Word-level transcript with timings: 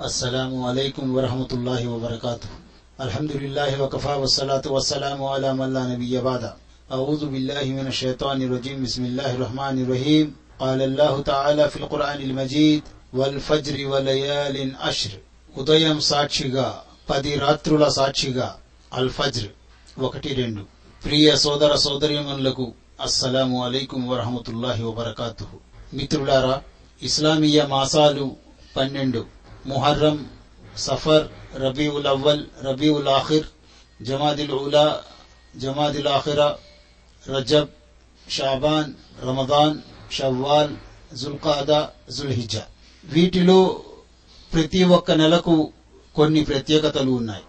السلام 0.00 0.52
عليكم 0.64 1.04
ورحمة 1.16 1.50
الله 1.52 1.88
وبركاته 1.88 2.50
الحمد 2.98 3.32
لله 3.34 3.82
وكفى 3.82 4.14
والصلاة 4.14 4.64
والسلام 4.66 5.18
على 5.24 5.48
من 5.54 5.68
لا 5.72 5.82
نبي 5.86 6.20
بعد 6.20 6.44
أعوذ 6.90 7.22
بالله 7.26 7.64
من 7.78 7.86
الشيطان 7.86 8.38
الرجيم 8.42 8.76
بسم 8.82 9.02
الله 9.04 9.30
الرحمن 9.36 9.76
الرحيم 9.84 10.26
قال 10.58 10.80
الله 10.82 11.14
تعالى 11.22 11.64
في 11.70 11.76
القرآن 11.76 12.20
المجيد 12.20 12.82
والفجر 13.12 13.76
وليال 13.86 14.56
عشر 14.78 15.12
ఉదయం 15.54 15.98
సాక్షిగా 16.10 16.68
పది 17.10 17.32
రాత్రుల 17.44 17.84
సాక్షిగా 17.98 18.48
అల్ 18.92 19.12
ఫజ్ర్ 19.18 19.50
ఒకటి 19.98 20.30
రెండు 20.40 20.62
ప్రియ 21.02 21.26
సోదర 21.44 21.72
సోదరీమణులకు 21.84 22.64
అస్సలాము 23.06 23.56
అలైకుం 23.66 24.02
వరహమతుల్లాహి 24.10 24.82
వబర్కాతుహు 24.88 25.56
మిత్రులారా 25.98 26.56
ఇస్లామీయ 27.02 27.60
మాసాలు 27.74 28.26
పన్నెండు 28.76 29.22
ముహర్రం 29.65 30.29
సఫర్ 30.77 31.27
రబీఉల్ 31.61 32.07
అవ్వల్ 32.07 32.45
రబీఉల్ 32.63 33.07
ఆఖిర్ 33.07 33.45
జమాదిల్ 34.01 34.51
ఉలా 34.51 35.03
జమాదిల్ 35.57 36.07
ఆఖిరా 36.07 36.57
రజబ్ 37.29 37.69
షాబాన్ 38.29 38.93
రమదాన్ 39.23 39.81
షవ్వాల్ 40.11 40.75
జుల్కాదా 41.15 41.91
జుల్హిజా 42.11 42.63
వీటిలో 43.05 43.83
ప్రతి 44.53 44.83
ఒక్క 44.83 45.11
నెలకు 45.11 45.73
కొన్ని 46.15 46.43
ప్రత్యేకతలు 46.43 47.11
ఉన్నాయి. 47.11 47.43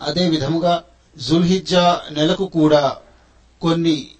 అదే 0.00 0.28
విధముగా 0.28 0.84
జుల్హిజ్జా 1.18 2.02
నెలకు 2.10 2.46
కూడా 2.46 2.96
కొన్ని 3.60 4.10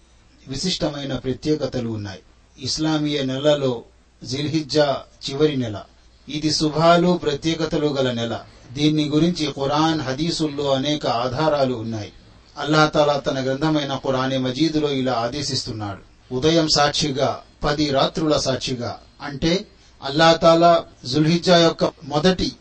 విశిష్టమైన 0.49 1.17
ప్రత్యేకతలు 1.17 1.89
ఉన్నాయి. 1.89 2.23
ఇస్లామీయ 2.59 3.23
నెలలో 3.23 3.85
జిల్హిజ్జా 4.25 5.05
చివరి 5.25 5.57
నెల 5.57 5.83
ఇది 6.29 6.51
శుభాలు 6.51 7.21
ప్రత్యేకతలు 7.23 7.87
గల 7.87 8.13
నెల. 8.13 8.41
దీన్ని 8.73 9.09
గురించి 9.09 9.47
ఖురాన్ 9.47 10.01
హదీసుల్లో 10.01 10.73
అనేక 10.73 11.07
ఆధారాలు 11.07 11.75
ఉన్నాయి. 11.75 12.13
అల్లాహతాలా 12.59 13.17
తన 13.19 13.45
గ్రంథమైన 13.45 13.97
ఖురానే 13.97 14.37
మజీదులో 14.37 14.91
ఇలా 14.91 15.13
ఆదేశిస్తున్నాడు. 15.13 16.35
ఉదయం 16.35 16.69
సాక్షిగా 16.69 17.41
పది 17.65 17.91
రాత్రుల 17.91 18.37
సాక్షిగా. 18.37 19.01
అంటే 19.23 19.67
అల్లాహతాలా 20.03 20.85
జుల్హిజ్జా 21.05 21.57
యొక్క 21.57 21.85
మొదటి 21.85 22.53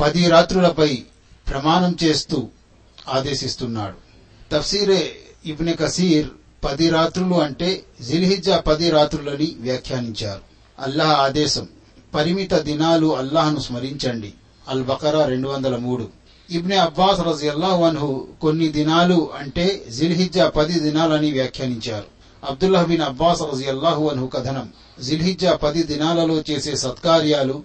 పది 0.00 0.28
రాత్రులపై 0.28 1.02
ప్రమాణం 1.48 1.96
చేస్తూ 2.04 2.48
ఆదేశిస్తున్నాడు. 3.08 3.96
తఫ్సీరే 4.52 5.16
ఇబ్ని 5.46 5.72
కసీర్ 5.72 6.28
పది 6.64 6.90
రాత్రులు 6.90 7.34
అంటే 7.34 7.84
జిల్హిజా 8.00 8.58
పది 8.58 8.90
రాత్రులని 8.90 9.56
వ్యాఖ్యానించారు. 9.60 10.40
అల్లాహ్ 10.78 11.10
ఆదేశం 11.10 11.68
పరిమిత 12.14 12.54
దినాలు 12.54 13.16
అల్లాహ్ను 13.16 13.60
స్మరించండి. 13.60 14.32
అల్ 14.68 14.84
బకరా 14.84 15.24
రెండు 15.24 15.48
వందల 15.48 15.76
మూడు. 15.76 16.08
ఇబ్నె 16.50 16.76
అబ్బాస్ 16.76 17.20
రజియల్లాహు 17.20 17.84
అన్హు 17.84 18.26
కొన్ని 18.42 18.68
దినాలు 18.68 19.30
అంటే 19.38 19.84
జిల్హిజ్జా 19.98 20.48
పది 20.48 20.80
దినాలని 20.80 21.32
వ్యాఖ్యానించారు. 21.32 22.04
అబ్దుల్లాహ్ 22.48 22.88
బిన్ 22.88 23.02
అబ్బాస్ 23.02 23.42
రజియల్లాహు 23.42 24.08
అన్హు 24.08 24.26
కథనం. 24.26 24.68
జిల్హిజ్జా 25.02 25.56
పది 25.56 25.82
దినాలలో 25.82 26.42
చేసే 26.50 26.76
సత్కార్యాలు 26.76 27.62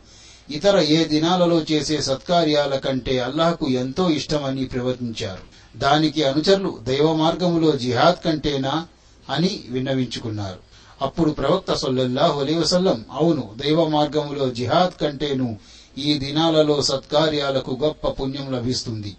ఇతర 0.52 0.80
ఏ 0.80 1.04
దినాలలో 1.04 1.62
చేసే 1.72 2.02
సత్కార్యాల 2.02 2.76
కంటే 2.76 3.20
అల్లాహకు 3.20 3.70
ఎంతో 3.70 4.10
ఇష్టమని 4.10 4.66
ప్రవర్తించారు. 4.66 5.78
దానికి 5.80 6.24
అనుచరులు 6.24 6.80
దైవ 6.84 7.14
మార్గములో 7.14 7.72
జిహాద్ 7.72 8.26
కంటేనా 8.26 8.88
అని 9.30 9.64
విన్నవించుకున్నారు. 9.70 10.73
అప్పుడు 11.06 11.32
ప్రవక్త 11.32 11.72
సొల్లల్లాహు 11.74 12.36
అలీ 12.44 12.56
వసల్లం 12.56 13.00
అవును 13.12 13.44
దైవ 13.62 13.80
మార్గములో 13.96 14.46
జిహాద్ 14.50 14.96
కంటేను 15.02 15.50
ఈ 15.98 16.10
దినాలలో 16.24 16.76
సత్కార్యాలకు 16.82 17.72
గొప్ప 17.84 18.08
పుణ్యం 18.08 18.48
లభిస్తుంది. 18.56 19.12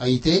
అయితే 0.00 0.34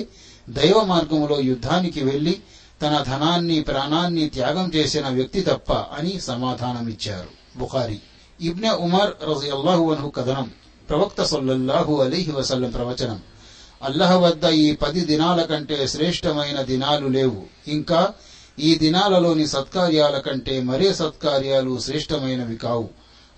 దైవ 0.48 0.78
మార్గములో 0.92 1.36
యుద్ధానికి 1.50 2.00
వెళ్ళి 2.04 2.34
తన 2.82 2.94
ధనాన్ని 3.10 3.58
ప్రాణాన్ని 3.60 4.24
త్యాగం 4.28 4.66
చేసిన 4.76 5.06
వ్యక్తి 5.08 5.40
తప్ప 5.40 5.72
అని 5.72 6.12
సమాధానమిచ్చారు 6.20 7.30
బుఖారి. 7.58 7.98
ఇబ్నె 8.40 8.72
ఉమర్ 8.86 9.12
రజియల్లాహు 9.30 9.84
అన్హు 9.94 10.08
కథనం 10.08 10.48
ప్రవక్త 10.90 11.22
సొల్లల్లాహు 11.22 11.94
అలీహి 12.04 12.32
వసల్లం 12.32 12.70
ప్రవచనం 12.70 13.20
అల్లహ 13.82 14.12
వద్ద 14.24 14.44
ఈ 14.64 14.66
పది 14.82 15.00
దినాల 15.10 15.40
కంటే 15.42 15.78
శ్రేష్టమైన 15.86 16.58
దినాలు 16.70 17.06
లేవు. 17.16 17.40
ఇంకా 17.68 18.00
ఈ 18.58 18.74
దినాలలోని 18.74 19.46
సత్కార్యాల 19.46 20.18
కంటే 20.18 20.60
మరే 20.60 20.94
సత్కార్యాలు 20.94 21.80
శ్రేష్టమైనవి 21.80 22.56
కావు. 22.56 22.88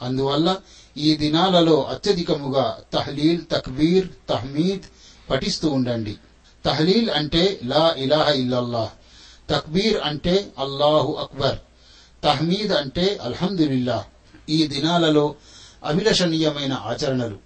అందువల్ల 0.03 0.57
ఈ 0.97 1.17
దినాలలో 1.17 1.85
అత్యధికముగా 1.85 2.79
తహ్లీల్ 2.93 3.43
తక్బీర్ 3.53 4.09
తహ్మీద్ 4.29 4.83
పఠిస్తూ 5.31 5.71
ఉండండి. 5.71 6.17
తహ్లీల్ 6.65 7.11
అంటే 7.11 7.61
లా 7.65 7.95
ఇలాహ 7.99 8.29
ఇల్లల్లాహ్. 8.29 8.89
తక్బీర్ 9.51 10.01
అంటే 10.05 10.53
అల్లాహు 10.59 11.13
అక్బర్. 11.13 11.59
తహ్మీద్ 12.25 12.73
అంటే 12.73 13.19
అల్హందుల్లాహ్ 13.23 14.05
ఈ 14.51 14.67
దినాలలో 14.67 15.35
అభిలషణీయమైన 15.85 16.73
ఆచరణలు. 16.73 17.37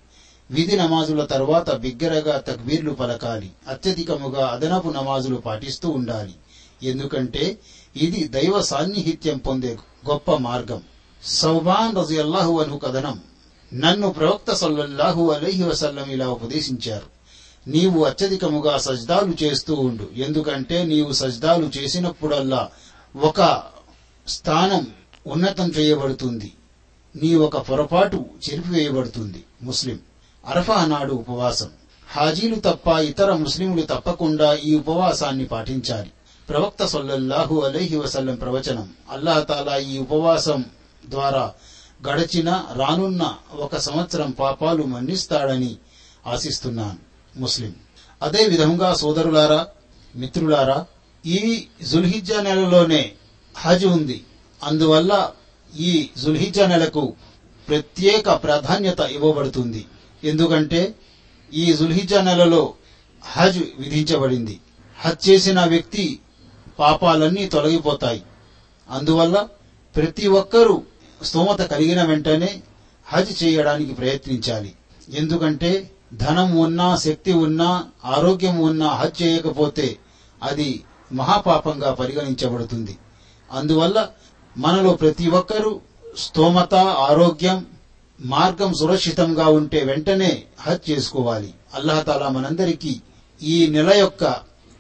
విధి 0.50 0.76
నమాజుల 0.76 1.24
తర్వాత 1.24 1.74
బిగ్గరగా 1.74 2.38
తక్బీర్లు 2.38 2.90
పలకాలి. 2.90 3.50
అత్యధికముగా 3.68 4.46
అదనపు 4.46 4.88
నమాజులు 4.88 5.36
పాటిస్తూ 5.36 5.88
ఉండాలి. 5.88 6.34
ఎందుకంటే 6.82 7.58
ఇది 7.96 8.28
దైవ 8.28 8.62
సాన్నిహిత్యం 8.62 9.38
పొందే 9.38 9.78
గొప్ప 10.10 10.34
మార్గం. 10.34 10.82
సౌబాన్ 11.24 11.96
రజియల్లాహు 11.96 12.60
అను 12.60 12.78
కథనం. 12.78 13.20
నన్ను 13.74 14.10
ప్రవక్త 14.10 14.52
సల్లల్లాహు 14.52 15.30
అలైహి 15.30 15.62
వసల్లం 15.62 16.10
ఇలా 16.10 16.28
ఉపదేశించారు. 16.28 17.20
నీవు 17.70 18.04
అత్యధికముగా 18.04 18.78
సజ్దాలు 18.78 19.44
చేస్తూ 19.44 19.74
ఉండు. 19.74 20.08
ఎందుకంటే 20.16 20.84
నీవు 20.84 21.12
సజ్దాలు 21.12 21.70
చేసినప్పుడల్లా 21.78 22.68
ఒక 23.16 23.62
స్థానం 24.28 24.86
ఉన్నతం 25.26 25.68
చేయబడుతుంది. 25.68 26.52
నీ 27.22 27.34
ఒక 27.34 27.56
పొరపాటు 27.56 28.24
చెరిపివేయబడుతుంది. 28.50 29.44
ముస్లిం. 29.62 29.98
అరఫా 30.46 30.84
నాడు 30.84 31.12
ఉపవాసం. 31.12 31.70
హాజీలు 32.08 32.54
తప్ప 32.54 32.88
ఇతర 32.88 33.32
ముస్లింలు 33.32 33.82
తప్పకుండా 33.82 34.54
ఈ 34.54 34.74
ఉపవాసాన్ని 34.74 35.44
పాటించాలి. 35.44 36.10
ప్రవక్త 36.50 36.86
సొల్లహు 36.86 37.60
అలైహి 37.60 37.96
వసల్లం 37.96 38.34
ప్రవచనం. 38.34 38.88
అల్లాహతాలా 39.10 39.76
ఈ 39.76 39.98
ఉపవాసం 39.98 40.64
ద్వారా 41.08 41.54
గడచిన 42.08 42.64
రానున్న 42.72 43.34
ఒక 43.54 43.76
సంవత్సరం 43.76 44.30
పాపాలు 44.30 44.82
మన్నిస్తాడని 44.82 45.76
ఆశిస్తున్నాను. 46.26 46.96
ముస్లిం. 47.36 47.74
అదే 48.22 48.46
విధంగా 48.46 48.94
సోదరులారా 48.94 49.66
మిత్రులారా 50.16 50.86
ఈ 51.26 51.66
జుల్హిజ్జా 51.82 52.40
నెలలోనే 52.40 53.12
హజ్ 53.56 53.86
ఉంది. 53.86 54.24
అందువల్ల 54.62 55.30
ఈ 55.78 56.10
జుల్హిజ్జా 56.18 56.66
నెలకు 56.66 57.14
ప్రత్యేక 57.68 58.32
ప్రాధాన్యత 58.32 59.00
ఇవ్వబడుతుంది. 59.00 59.86
ఎందుకంటే 60.24 60.94
ఈ 61.54 61.72
జుల్హిజ్జా 61.72 62.20
నెలలో 62.20 62.74
హజ్ 63.22 63.58
విధించబడింది. 63.78 64.60
హజ్ 65.00 65.28
చేసిన 65.28 65.64
వ్యక్తి 65.64 66.18
పాపాలన్నీ 66.80 67.44
తొలగిపోతాయి. 67.46 68.22
అందువల్ల 68.90 69.48
ప్రతి 69.96 70.28
ఒక్కరూ 70.28 70.82
స్తోమత 71.24 71.60
కలిగిన 71.62 72.02
వెంటనే 72.02 72.62
హజ్ 73.06 73.32
చేయడానికి 73.42 73.92
ప్రయత్నించాలి. 73.92 74.72
ఎందుకంటే 75.14 75.90
ధనం 76.14 76.56
ఉన్నా 76.56 76.96
శక్తి 76.96 77.32
ఉన్నా 77.32 77.70
ఆరోగ్యం 78.04 78.58
ఉన్నా 78.58 78.88
హజ్ 78.88 79.22
చేయకపోతే 79.22 79.98
అది 80.42 80.84
మహాపాపంగా 81.12 81.90
పరిగణించబడుతుంది. 81.94 82.94
అందువల్ల 83.52 84.08
మనలో 84.56 84.92
ప్రతి 84.92 85.26
ఒక్కరూ 85.30 85.80
స్తోమత 86.18 86.74
ఆరోగ్యం 87.08 87.66
మార్గం 88.20 88.74
సురక్షితంగా 88.74 89.46
ఉంటే 89.48 89.80
వెంటనే 89.84 90.32
హజ్ 90.60 90.90
చేసుకోవాలి. 90.90 91.50
అల్లహతాలా 91.74 92.28
మనందరికీ 92.28 93.00
ఈ 93.42 93.66
నెల 93.66 93.90
యొక్క 93.94 94.24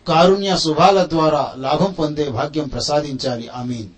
కారుణ్య 0.07 0.51
శుభాల 0.63 0.97
ద్వారా 1.13 1.43
లాభం 1.65 1.91
పొందే 1.99 2.25
భాగ్యం 2.37 2.67
ప్రసాదించాలి 2.75 3.47
ఆమీన్ 3.61 3.91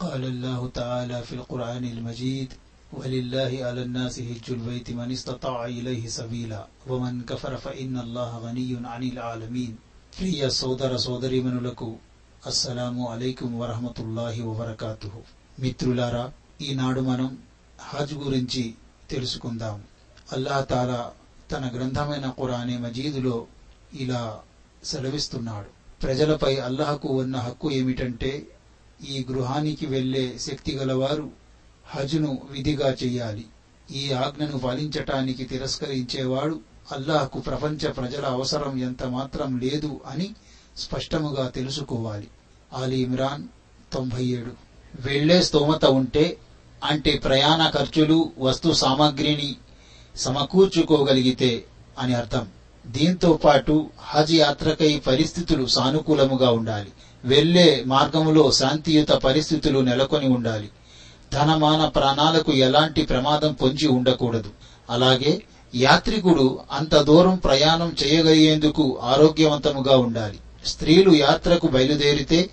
قال 0.00 0.22
الله 0.26 0.60
تعالى 0.72 1.18
في 1.22 1.34
القرآن 1.34 1.84
المجيد 1.86 2.50
ولله 2.92 3.52
على 3.68 3.82
الناس 3.82 4.14
هج 4.20 4.46
البيت 4.48 4.88
من 4.90 5.08
استطاع 5.12 5.60
إليه 5.78 6.04
سبيلا 6.10 6.60
ومن 6.90 7.14
كفر 7.30 7.52
فإن 7.56 7.94
الله 7.98 8.30
غني 8.44 8.70
عن 8.92 9.02
العالمين 9.12 9.72
ప్రియ 10.12 10.40
సోదర 10.60 10.92
సోదరీమణులకు 11.06 11.88
అస్సలాము 12.42 13.02
అలైకుం 13.12 13.50
వరహమతుల్లాహి 13.60 14.40
వబర్కాతుహు 14.48 15.20
మిత్రులారా 15.58 16.24
ఈనాడు 16.60 17.02
మనం 17.10 17.30
హజ్ 17.88 18.14
గురించి 18.24 18.62
తెలుసుకుందాం 19.10 19.76
అల్లాహ్ 20.28 20.64
తాలా 20.72 21.00
తన 21.50 21.64
గ్రంథమైన 21.74 22.26
ఖురానే 22.38 22.76
మజీదులో 22.84 23.36
ఇలా 24.04 24.22
సెలవిస్తున్నాడు. 24.85 25.83
ప్రజలపై 26.03 26.55
అల్లహకు 26.55 27.07
ఉన్న 27.07 27.37
హక్కు 27.37 27.71
ఏమిటంటే 27.71 28.47
ఈ 29.09 29.25
గృహానికి 29.31 29.85
వెళ్ళే 29.85 30.37
శక్తి 30.39 30.75
గలవారు 30.75 31.31
హజ్ను 31.85 32.41
విధిగా 32.51 32.95
చెయ్యాలి 33.03 33.45
ఈ 33.91 34.13
ఆజ్ఞను 34.13 34.59
పాలించటానికి 34.59 35.43
తిరస్కరించేవాడు 35.43 36.59
అల్లాహకు 36.91 37.39
ప్రపంచ 37.39 37.89
ప్రజల 37.91 38.25
అవసరం 38.25 38.79
ఎంత 38.79 39.03
మాత్రం 39.03 39.59
లేదు 39.59 40.01
అని 40.07 40.35
స్పష్టముగా 40.77 41.47
తెలుసుకోవాలి. 41.47 42.27
ఆలీ 42.73 42.97
ఇమ్రాన్ 42.97 43.47
తొంభై 43.93 44.25
ఏడు. 44.25 44.51
వెళ్ళే 44.95 45.43
స్తోమత 45.43 45.85
ఉంటే 45.85 46.37
అంటే 46.83 47.17
ప్రయాణ 47.17 47.69
ఖర్చులు 47.69 48.31
వస్తు 48.37 48.73
సామాగ్రిని 48.73 49.55
సమకూర్చుకోగలిగితే 50.15 51.65
అని 51.99 52.13
అర్థం. 52.13 52.47
దీంతో 52.87 53.33
పాటు 53.33 53.89
హజ్ 54.01 54.33
యాత్రకై 54.33 55.01
పరిస్థితులు 55.07 55.65
సానుకూలముగా 55.65 56.51
ఉండాలి. 56.51 56.91
వెళ్ళే 57.25 57.83
మార్గములో 57.87 58.51
శాంతియుత 58.51 59.09
పరిస్థితులు 59.09 59.79
నెలకొని 59.79 60.27
ఉండాలి. 60.27 60.69
ధనమాన 61.33 61.85
ప్రాణాలకు 61.85 62.51
ఎలాంటి 62.51 63.01
ప్రమాదం 63.01 63.53
పొంచి 63.53 63.87
ఉండకూడదు. 63.87 64.49
అలాగే 64.89 65.41
యాత్రికుడు 65.75 66.59
అంత 66.71 66.95
దూరం 66.95 67.35
ప్రయాణం 67.35 67.95
చేయగలిగేందుకు 68.03 68.99
ఆరోగ్యవంతముగా 69.03 69.97
ఉండాలి. 69.97 70.39
స్త్రీలు 70.65 71.15
యాత్రకు 71.15 71.67
బయలుదేరితే 71.67 72.49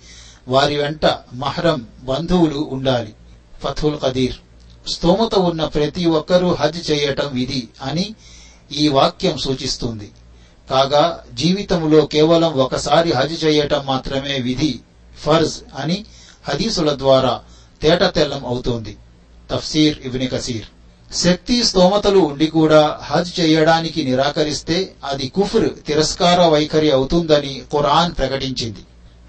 వారి 0.47 0.77
వెంట 0.77 1.05
మహరం 1.33 1.87
బంధువులు 2.03 2.69
ఉండాలి. 2.71 3.13
ఫథుల్ 3.63 3.99
కదీర్ 3.99 4.35
స్తోమత 4.89 5.35
ఉన్న 5.35 5.65
ప్రతి 5.65 6.05
ఒక్కరూ 6.05 6.53
హజ్ 6.53 6.91
చేయటం 6.91 7.29
విధి 7.33 7.67
అని 7.81 8.15
ఈ 8.71 8.87
వాక్యం 8.87 9.37
సూచిస్తుంది. 9.37 10.11
కాగా 10.71 11.23
జీవితంలో 11.33 12.05
కేవలం 12.05 12.53
ఒకసారి 12.53 13.11
హజ్ 13.13 13.45
చేయటం 13.45 13.85
మాత్రమే 13.85 14.39
విధి 14.39 14.79
ఫర్జ్ 15.23 15.55
అని 15.79 16.05
హదీసుల 16.49 16.97
ద్వారా 16.97 17.39
తేటతెల్లం 17.81 18.45
అవుతోంది. 18.45 18.97
తఫ్సీర్ 19.51 19.97
ఇబ్ని 20.05 20.27
కసీర్. 20.27 20.67
శక్తి 21.15 21.63
స్తోమతలు 21.63 22.19
ఉండి 22.19 22.47
కూడా 22.47 22.99
హజ్ 23.03 23.39
చేయడానికి 23.39 24.03
నిరాకరిస్తే 24.03 24.93
అది 25.03 25.27
కుఫ్ర్ 25.27 25.69
తిరస్కార 25.87 26.45
వైఖరి 26.45 26.91
అవుతుందని 26.91 27.61
ఖురాన్ 27.71 28.13
ప్రకటించింది. 28.17 28.79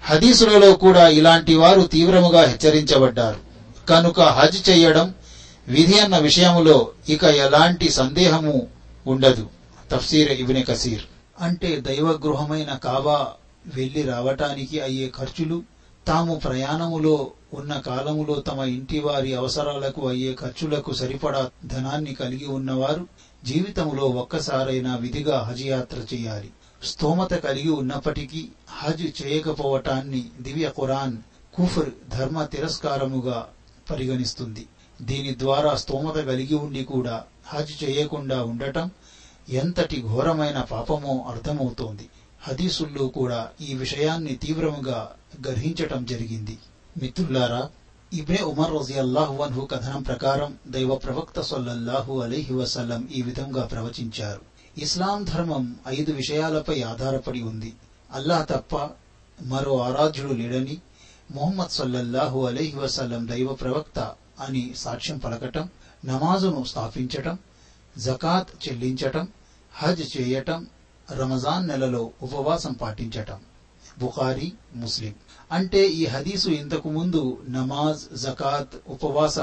హదీసులలో 0.05 0.73
కూడా 0.73 1.07
ఇలాంటి 1.07 1.55
వారు 1.55 1.81
తీవ్రముగా 1.81 2.41
హెచ్చరించబడ్డారు. 2.41 3.39
కనుక 3.89 4.21
హజ్ 4.21 4.69
చేయడం 4.69 5.13
విధి 5.67 5.99
అన్న 5.99 6.17
విషయంలో 6.17 6.77
ఇక 7.09 7.23
ఎలాంటి 7.23 7.89
సందేహము 7.89 8.67
ఉండదు. 9.07 9.47
తఫ్సీర్ 9.91 10.31
ఇబ్ని 10.31 10.63
కసీర్. 10.63 11.01
అంటే 11.43 11.69
దైవగృహమైన 11.81 12.71
కాబా 12.83 13.19
వెళ్ళి 13.75 14.01
రావటానికి 14.03 14.77
అయ్యే 14.79 15.07
ఖర్చులు 15.17 15.57
తాము 16.07 16.33
ప్రయాణములో 16.35 17.15
ఉన్న 17.53 17.73
కాలములో 17.79 18.35
తమ 18.39 18.59
ఇంటి 18.77 18.99
వారి 18.99 19.31
అవసరాలకు 19.35 20.01
అయ్యే 20.07 20.31
ఖర్చులకు 20.33 20.91
సరిపడా 20.93 21.43
ధనాన్ని 21.65 22.13
కలిగి 22.15 22.47
ఉన్నవారు 22.47 23.03
జీవితంలో 23.45 24.05
ఒక్కసారైనా 24.21 24.95
విధిగా 24.95 25.37
హజ్ 25.39 25.63
యాత్ర 25.65 25.99
చేయాలి. 26.13 26.49
స్తోమత 26.83 27.33
కలిగి 27.45 27.69
ఉన్నప్పటికీ 27.69 28.41
హజ్ 28.69 29.05
చేయకపోవటాన్ని 29.21 30.21
దివ్య 30.41 30.69
ఖురాన్ 30.77 31.17
కుఫర్ 31.53 31.91
ధర్మ 32.09 32.43
తిరస్కారముగా 32.43 33.39
పరిగణిస్తుంది. 33.91 34.63
దీని 35.01 35.31
ద్వారా 35.39 35.71
స్తోమత 35.75 36.17
కలిగి 36.29 36.55
ఉండి 36.55 36.83
కూడా 36.83 37.15
హజ్ 37.47 37.73
చేయకుండా 37.83 38.43
ఉండటం 38.43 38.87
ఎంతటి 39.49 40.01
ఘోరమైన 40.01 40.61
పాపమో 40.61 41.25
అర్థమవుతోంది. 41.29 42.09
హదీసుల్లో 42.41 43.07
కూడా 43.07 43.49
ఈ 43.61 43.73
విషయాన్ని 43.73 44.35
తీవ్రముగా 44.35 45.11
గ్రహించటం 45.47 46.05
జరిగింది. 46.05 46.57
మిత్రులారా 47.01 47.69
ఇబ్నే 48.13 48.43
ఉమర్ 48.43 48.73
రజియల్లాహు 48.73 49.43
అన్హు 49.43 49.65
కథనం 49.65 50.03
ప్రకారం 50.03 50.57
దైవ 50.67 50.95
ప్రవక్త 50.95 51.41
సొల్లల్లాహు 51.41 52.19
అలీహి 52.19 52.53
వసల్లం 52.53 53.09
ఈ 53.15 53.21
విధంగా 53.21 53.65
ప్రవచించారు. 53.65 54.41
ఇస్లాం 54.77 55.23
ధర్మం 55.23 55.75
ఐదు 55.87 56.11
విషయాలపై 56.11 56.81
ఆధారపడి 56.81 57.41
ఉంది. 57.41 57.73
అల్లాహ్ 58.13 58.47
తప్ప 58.47 58.89
మరో 59.41 59.79
ఆరాధ్యుడు 59.79 60.33
లేడని 60.33 60.77
ముహమ్మద్ 61.31 61.69
సల్లల్లాహు 61.69 62.45
అలీహి 62.45 62.79
వసల్లం 62.79 63.27
దైవ 63.27 63.53
ప్రవక్త 63.53 64.11
అని 64.39 64.73
సాక్ష్యం 64.77 65.17
పలకటం 65.17 65.69
నమాజును 66.05 66.63
స్థాపించటం 66.63 67.37
జకాత్ 67.97 68.67
చెల్లించటం 68.67 69.27
హజ్ 69.73 70.21
చేయటం 70.21 70.67
రమజాన్ 71.15 71.67
నెలలో 71.67 72.11
ఉపవాసం 72.21 72.73
పాటించటం. 72.73 73.37
బుఖారీ 73.99 74.51
ముస్లిం. 74.75 75.13
అంటే 75.51 75.87
ఈ 75.87 76.05
హదీసు 76.05 76.49
ఇంతకు 76.49 76.89
ముందు 76.89 77.37
నమాజ్ 77.49 78.17
జకాత్ 78.17 78.75
ఉపవాస 78.87 79.39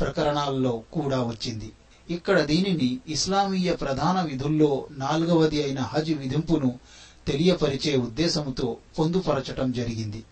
ప్రకరణాల్లో 0.00 0.82
కూడా 0.92 1.22
వచ్చింది. 1.22 1.72
ఇక్కడ 2.10 2.40
దీనిని 2.40 2.98
ఇస్లామీయ 3.08 3.72
ప్రధాన 3.72 4.20
విధుల్లో 4.20 4.86
నాలుగవది 4.90 5.62
అయిన 5.62 5.78
హజ్ 5.78 6.14
విధింపును 6.14 6.78
తెలియపరిచే 7.26 7.96
ఉద్దేశంతో 7.96 8.76
పొందుపరచటం 8.98 9.72
జరిగింది. 9.72 10.24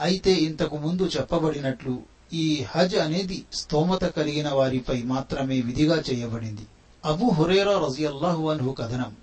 అయితే 0.00 0.32
ఇంతకు 0.32 0.76
ముందు 0.76 1.02
చెప్పబడినట్లు 1.02 2.02
ఈ 2.32 2.64
హజ్ 2.68 2.96
అనేది 2.96 3.44
స్తోమత 3.52 4.04
కలిగిన 4.04 4.48
వారిపై 4.48 5.02
మాత్రమే 5.02 5.60
విధిగా 5.60 6.02
చేయబడింది. 6.12 6.66
అబు 7.04 7.24
హురేరా 7.24 7.86
రజియల్లాహు 7.86 8.50
అన్హు 8.50 8.72
కథనం. 8.72 9.16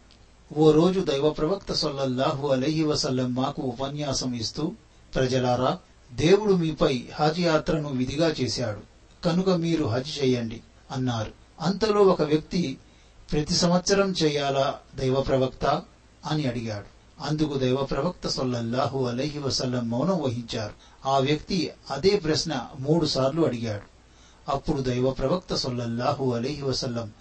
ఓ 0.57 0.71
రోజు 0.71 0.99
దైవ 0.99 1.29
ప్రవక్త 1.29 1.73
సొల్లల్లాహు 1.73 2.47
అలహి 2.47 2.83
వసల్లం 2.83 3.35
మాకు 3.35 3.61
ఉపన్యాసం 3.61 4.33
ఇస్తూ 4.33 4.71
ప్రజలారా 5.15 5.79
దేవుడు 6.13 6.53
మీపై 6.53 7.03
హజ్ 7.15 7.39
యాత్రను 7.39 7.89
విధిగా 7.89 8.27
చేశాడు. 8.27 8.79
కనుక 9.25 9.49
మీరు 9.49 9.85
హజ్ 9.85 10.23
చేయండి 10.23 10.61
అన్నారు. 10.91 11.31
అంతలో 11.61 12.01
ఒక 12.01 12.21
వ్యక్తి 12.21 12.77
ప్రతి 13.31 13.53
సంవత్సరం 13.53 14.11
చేయాలా 14.11 14.79
దైవ 14.95 15.21
ప్రవక్త 15.21 15.81
అని 16.25 16.45
అడిగాడు. 16.45 16.85
అందుకు 17.23 17.57
దైవ 17.57 17.83
ప్రవక్త 17.83 18.27
సొల్లల్లాహు 18.27 19.05
అలహి 19.05 19.39
వసల్లం 19.39 19.89
మౌనం 19.89 20.21
వహించారు. 20.21 21.07
ఆ 21.07 21.19
వ్యక్తి 21.19 21.71
అదే 21.89 22.15
ప్రశ్న 22.15 22.67
మూడు 22.79 23.05
సార్లు 23.05 23.45
అడిగాడు. 23.45 23.93
అప్పుడు 24.51 24.81
దైవ 24.81 25.09
ప్రవక్త 25.09 25.55
సొల్లల్లాహు 25.55 26.33
అలహి 26.33 26.61
వసల్లం 26.61 27.11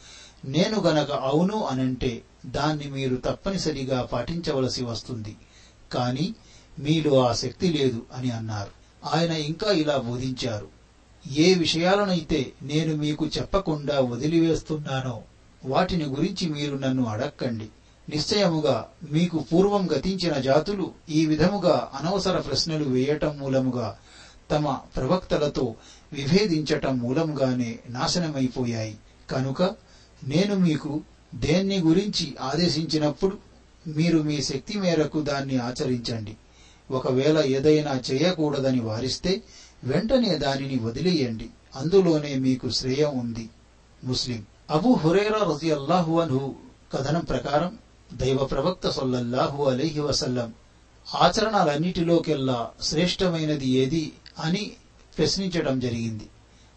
నేను 0.45 0.81
గనక 0.81 1.11
అవును 1.11 1.65
అనంటే 1.65 2.23
దాన్ని 2.47 2.91
మీరు 2.91 3.17
తప్పనిసరిగా 3.17 4.03
పాటించవలసి 4.03 4.85
వస్తుంది. 4.85 5.37
కాని 5.93 6.35
మీలో 6.79 7.29
ఆ 7.29 7.33
శక్తి 7.33 7.73
లేదు 7.73 8.03
అని 8.17 8.31
అన్నారు. 8.31 8.71
ఆయన 9.15 9.33
ఇంకా 9.33 9.73
ఇలా 9.73 9.97
బోధించారు. 9.97 10.69
ఏ 11.33 11.55
విషయాలనైతే 11.55 12.53
నేను 12.63 12.97
మీకు 12.97 13.27
చెప్పకుండా 13.27 14.01
వదిలివేస్తున్నానో 14.01 15.23
వాటిని 15.65 16.05
గురించి 16.05 16.49
మీరు 16.49 16.77
నన్ను 16.77 17.05
అడక్కండి. 17.05 17.69
నిశ్చయముగా 18.09 18.89
మీకు 19.13 19.39
పూర్వం 19.39 19.89
గతించిన 19.93 20.33
జాతులు 20.33 20.91
ఈ 21.11 21.27
విధముగా 21.27 21.91
అనవసర 22.01 22.41
ప్రశ్నలు 22.41 22.85
వేయటం 22.85 23.39
మూలముగా 23.39 23.99
తమ 24.51 24.79
ప్రవక్తలతో 24.97 25.75
విభేదించటం 26.13 26.99
మూలముగానే 26.99 27.79
నాశనమైపోయాయి. 27.89 28.99
కనుక 29.31 29.63
నేను 30.25 30.55
మీకు 30.55 31.01
దేన్ని 31.35 31.79
గురించి 31.79 32.35
ఆదేశించినప్పుడు 32.41 33.39
మీరు 33.87 34.19
మీ 34.19 34.43
శక్తి 34.43 34.79
మేరకు 34.79 35.23
దాన్ని 35.23 35.57
ఆచరించండి. 35.57 36.37
ఒకవేళ 36.91 37.45
ఏదైనా 37.45 38.01
చేయకూడదని 38.13 38.81
వారిస్తే 38.81 39.43
వెంటనే 39.85 40.39
దానిని 40.39 40.79
వదిలేయండి. 40.79 41.51
అందులోనే 41.77 42.35
మీకు 42.35 42.71
శ్రేయం 42.71 43.19
ఉంది. 43.19 43.51
ముస్లిం. 44.05 44.45
అబు 44.71 44.93
హురేరా 44.93 45.53
రజియల్లాహు 45.53 46.21
అన్హు 46.21 46.55
కథనం 46.93 47.21
ప్రకారం 47.21 47.79
దైవ 48.15 48.37
ప్రవక్త 48.37 48.89
సొల్లల్లాహు 48.89 49.65
అలీహి 49.65 50.01
వసల్లం 50.01 50.55
ఆచరణలన్నిటిలోకెల్లా 51.15 52.71
శ్రేష్టమైనది 52.83 53.69
ఏది 53.69 54.13
అని 54.39 54.73
ప్రశ్నించడం 55.19 55.81
జరిగింది. 55.81 56.27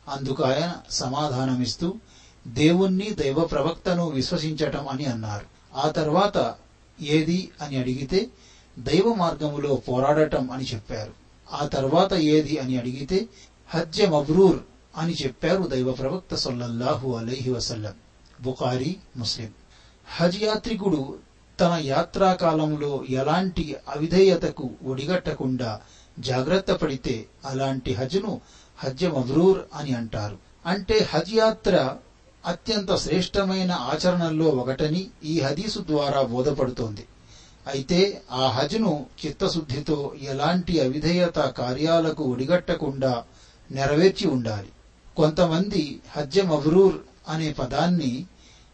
అందుకు 0.10 0.44
ఆయన 0.44 0.74
సమాధానమిస్తూ 0.90 1.94
దేవుణ్ణి 2.48 3.10
దైవ 3.10 3.46
ప్రవక్తను 3.46 4.10
విశ్వసించటం 4.10 4.88
అని 4.88 5.06
అన్నారు. 5.06 5.46
ఆ 5.76 5.90
తర్వాత 5.90 6.56
ఏది 7.02 7.52
అని 7.62 7.78
అడిగితే 7.78 8.30
దైవ 8.80 9.14
మార్గములో 9.14 9.76
పోరాడటం 9.76 10.52
అని 10.52 10.66
చెప్పారు. 10.66 11.14
ఆ 11.54 11.66
తర్వాత 11.66 12.14
ఏది 12.14 12.58
అని 12.58 12.78
అడిగితే 12.78 13.28
హజ్య 13.70 14.08
మబ్రూర్ 14.08 14.60
అని 14.98 15.14
చెప్పారు 15.14 15.64
దైవ 15.64 15.92
ప్రవక్త 15.92 16.36
సొల్లహు 16.36 17.16
అలైహి 17.16 17.52
వసల్లం. 17.52 17.94
బుఖారీ 18.42 18.96
ముస్లిం. 19.18 19.50
హజ్ 20.18 20.44
యాత్రికుడు 20.44 21.18
తన 21.60 21.82
యాత్రాకాలంలో 21.82 23.04
ఎలాంటి 23.10 23.76
అవిధేయతకు 23.90 24.70
ఒడిగట్టకుండా 24.86 25.82
జాగ్రత్త 26.20 26.72
పడితే 26.72 27.26
అలాంటి 27.46 27.94
హజ్ను 27.94 28.42
హజ్య 28.78 29.08
మబ్రూర్ 29.08 29.60
అని 29.74 29.94
అంటారు. 29.94 30.38
అంటే 30.66 31.08
హజ్ 31.10 31.34
యాత్ర 31.34 31.98
అత్యంత 32.46 32.96
శ్రేష్టమైన 32.96 33.72
ఆచరణల్లో 33.72 34.46
ఒకటని 34.46 35.08
ఈ 35.24 35.40
హదీసు 35.42 35.80
ద్వారా 35.80 36.22
బోధపడుతోంది. 36.22 37.06
అయితే 37.68 38.22
ఆ 38.32 38.48
హజ్ను 38.48 39.06
చిత్తశుద్ధితో 39.26 40.16
ఎలాంటి 40.22 40.80
అవిధేయత 40.80 41.36
కార్యాలకు 41.36 42.24
ఒడిగట్టకుండా 42.24 43.24
నెరవేర్చి 43.72 44.28
ఉండాలి. 44.28 44.68
కొంతమంది 45.18 46.00
హజ్జ 46.16 46.40
మబ్రూర్ 46.40 46.96
అనే 47.30 47.52
పదాన్ని 47.52 48.26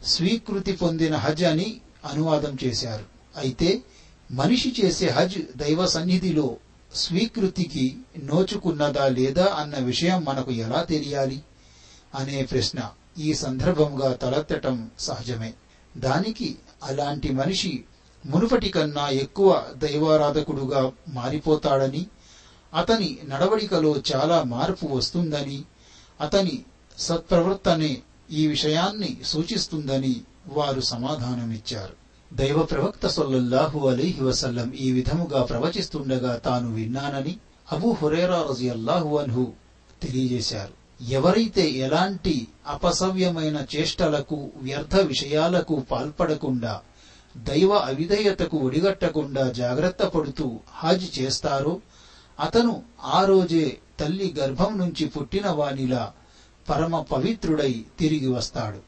స్వీకృతి 0.06 0.72
పొందిన 0.72 1.16
హజ్ 1.16 1.44
అని 1.44 1.82
అనువాదం 2.06 2.58
చేశారు. 2.64 3.06
అయితే 3.38 3.82
మనిషి 4.32 4.76
చేసే 4.84 5.08
హజ్ 5.08 5.58
దైవ 5.58 5.86
సన్నిధిలో 5.86 6.58
స్వీకృతికి 6.96 7.98
నోచుకున్నదా 8.24 9.08
లేదా 9.08 9.46
అన్న 9.46 9.76
విషయం 9.76 10.26
మనకు 10.26 10.52
ఎలా 10.52 10.84
తెలియాలి? 10.84 11.42
అనే 12.16 12.46
ప్రశ్న. 12.46 12.90
ఈ 13.18 13.34
సందర్భంగా 13.34 14.14
తలెత్తటం 14.14 14.90
సహజమే. 15.00 15.54
దానికి 15.98 16.56
అలాంటి 16.84 17.32
మనిషి 17.32 17.84
మునుపటి 18.26 18.70
కన్నా 18.70 19.10
ఎక్కువ 19.10 19.66
దైవారాధకుడుగా 19.78 20.94
మారిపోతాడని 21.10 22.06
అతని 22.76 23.20
నడవడికలో 23.28 24.02
చాలా 24.16 24.44
మార్పు 24.44 24.86
వస్తుందని 24.86 25.64
అతని 26.22 26.66
సత్ప్రవర్తనే 26.98 28.02
ఈ 28.32 28.48
విషయాన్ని 28.48 29.18
సూచిస్తుందని 29.26 30.22
వారు 30.48 30.82
సమాధానమిచ్చారు. 30.82 32.02
దైవ 32.36 32.64
ప్రవక్త 32.64 33.08
సొల్లల్లాహు 33.08 33.90
అలీహి 33.90 34.24
వసల్లం 34.24 34.74
ఈ 34.74 34.92
విధముగా 34.92 35.44
ప్రవచిస్తుండగా 35.44 36.36
తాను 36.36 36.74
విన్నానని 36.74 37.36
అబూ 37.72 37.92
హురేరా 37.92 38.48
రజియల్లాహు 38.52 39.18
అన్హు 39.18 39.54
తెలియజేశారు. 40.02 40.81
ఎవరైతే 41.10 41.70
ఎలాంటి 41.70 42.48
అపసవ్యమైన 42.68 43.66
చేష్టలకు 43.76 44.52
వ్యర్థ 44.58 44.96
విషయాలకు 44.96 45.80
పాల్పడకుండా 45.92 46.82
దైవ 47.38 47.74
అవిధేయతకు 47.74 48.58
ఒడిగట్టకుండా 48.58 49.52
జాగ్రత్త 49.52 50.04
పడుతూ 50.04 50.60
హాజ్ 50.72 51.20
చేస్తారో 51.20 51.82
అతను 52.40 52.84
ఆ 53.04 53.26
రోజే 53.26 53.80
తల్లి 54.00 54.36
గర్భం 54.40 54.78
నుంచి 54.78 55.06
పుట్టిన 55.06 55.50
వానిలా 55.50 56.14
పరమ 56.70 57.02
పవిత్రుడై 57.02 57.86
తిరిగి 58.00 58.28
వస్తాడు. 58.28 58.80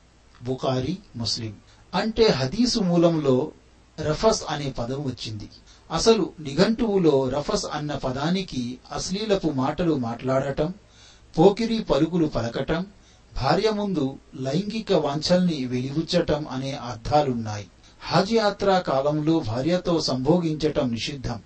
బుకారి 0.46 0.98
ముస్లిం. 1.15 1.53
అంటే 1.96 2.27
హదీసు 2.27 2.79
మూలంలో 2.79 3.51
రఫస్ 4.00 4.43
అనే 4.50 4.74
పదం 4.79 5.05
వచ్చింది. 5.05 5.50
అసలు 5.91 6.34
నిఘంటువులో 6.39 7.29
రఫస్ 7.29 7.65
అన్న 7.74 7.93
పదానికి 7.93 8.77
అశ్లీలపు 8.91 9.48
మాటలు 9.48 9.96
మాట్లాడటం 9.96 10.74
పోకిరి 11.39 11.79
పలుకులు 11.79 12.27
పలకటం 12.27 12.85
భార్య 13.41 13.71
ముందు 13.71 14.17
లైంగిక 14.35 14.93
వాంఛల్ని 14.93 15.65
వెలిగుచ్చటం 15.65 16.45
అనే 16.51 16.71
అర్థాలున్నాయి. 16.71 17.67
హజ్ 18.07 18.33
యాత్ర 18.33 18.83
కాలంలో 18.87 19.39
భార్యతో 19.39 20.01
సంభోగించటం 20.01 20.91
నిషిద్ధం. 20.91 21.41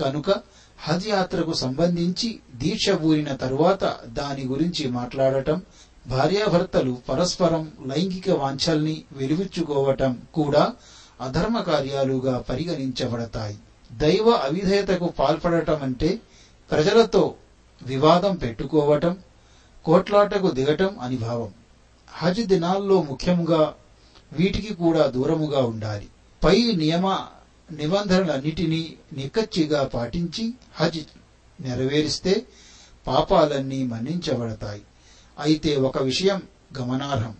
కనుక 0.00 0.30
హజ్ 0.78 1.08
యాత్రకు 1.08 1.54
సంబంధించి 1.54 2.40
దీక్ష 2.54 2.90
ఊరిన 3.02 3.34
తరువాత 3.34 3.96
దాని 4.06 4.44
గురించి 4.44 4.88
మాట్లాడటం 4.88 5.62
భార్యాభర్తలు 6.06 6.98
పరస్పరం 7.08 7.72
లైంగిక 7.86 8.30
వాంఛల్ని 8.30 9.04
వెలిబుచ్చుకోవటం 9.12 10.18
కూడా 10.34 10.72
అధర్మ 11.20 11.58
కార్యాలుగా 11.58 12.38
పరిగణించబడతాయి. 12.38 13.58
దైవ 13.92 14.30
అవిధేయతకు 14.30 15.06
పాల్పడటం 15.06 15.82
అంటే 15.82 16.20
ప్రజలతో 16.70 17.34
వివాదం 17.86 18.36
పెట్టుకోవటం 18.36 19.18
కోట్లాటకు 19.84 20.50
దిగటం 20.50 20.98
అని 20.98 21.16
భావం. 21.16 21.54
హజ్ 22.08 22.46
దినాల్లో 22.46 23.02
ముఖ్యంగా 23.02 23.74
వీటికి 24.32 24.74
కూడా 24.74 25.06
దూరముగా 25.06 25.60
ఉండాలి. 25.60 26.08
పై 26.44 26.72
నియమ 26.72 27.26
నిబంధనలన్నిటినీ 27.70 28.94
నిక్కచ్చిగా 29.12 29.84
పాటించి 29.84 30.54
హజ్ 30.74 30.98
నెరవేరిస్తే 31.60 32.46
పాపాలన్నీ 33.06 33.82
మన్నించబడతాయి. 33.82 34.82
అయితే 35.38 35.76
ఒక 35.76 36.02
విషయం 36.02 36.42
గమనార్హం. 36.78 37.34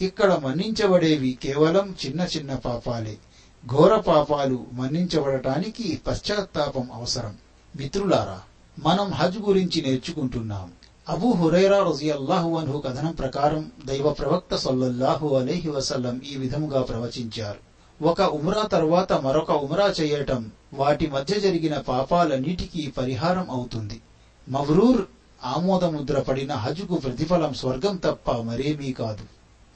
ఇక్కడ 0.00 0.34
మన్నించబడేవి 0.34 1.38
కేవలం 1.42 1.96
చిన్న 2.06 2.20
చిన్న 2.20 2.54
పాపాలే. 2.54 3.18
ఘోర 3.66 3.96
పాపాలు 3.96 4.66
మన్నించబడటానికి 4.72 6.00
పశ్చాత్తాపం 6.06 6.88
అవసరం. 6.92 7.36
మిత్రులారా 7.76 8.42
మనం 8.78 9.10
హజ్ 9.12 9.38
గురించి 9.38 9.82
నేర్చుకుంటున్నాం 9.82 10.72
అబూ 11.08 11.32
హురైరా 11.32 11.82
రజియల్లాహు 11.82 12.56
అన్హు 12.58 12.78
కథనం 12.78 13.12
ప్రకారం 13.12 13.72
దైవ 13.86 14.12
ప్రవక్త 14.12 14.56
సల్లల్లాహు 14.56 15.36
అలీహి 15.36 15.70
వసల్లం 15.70 16.20
ఈ 16.32 16.36
విధముగా 16.36 16.82
ప్రవచించారు. 16.82 17.58
ఒక 18.04 18.20
ఉమ్రా 18.20 18.62
తర్వాత 18.62 19.12
మరొక 19.12 19.50
ఉమ్రా 19.50 19.94
చేయటం 20.00 20.50
వాటి 20.74 21.06
మధ్య 21.06 21.40
జరిగిన 21.40 21.78
పాపాలన్నిటికీ 21.78 22.90
పరిహారం 22.90 23.46
అవుతుంది. 23.50 24.00
మవ్రూర్ 24.48 25.02
ఆమోదముద్ర 25.44 26.20
పడిన 26.20 26.52
హజ్కు 26.52 26.94
ప్రతిఫలం 26.94 27.54
స్వర్గం 27.54 27.96
తప్ప 27.96 28.30
మరేమీ 28.30 28.92
కాదు. 28.92 29.24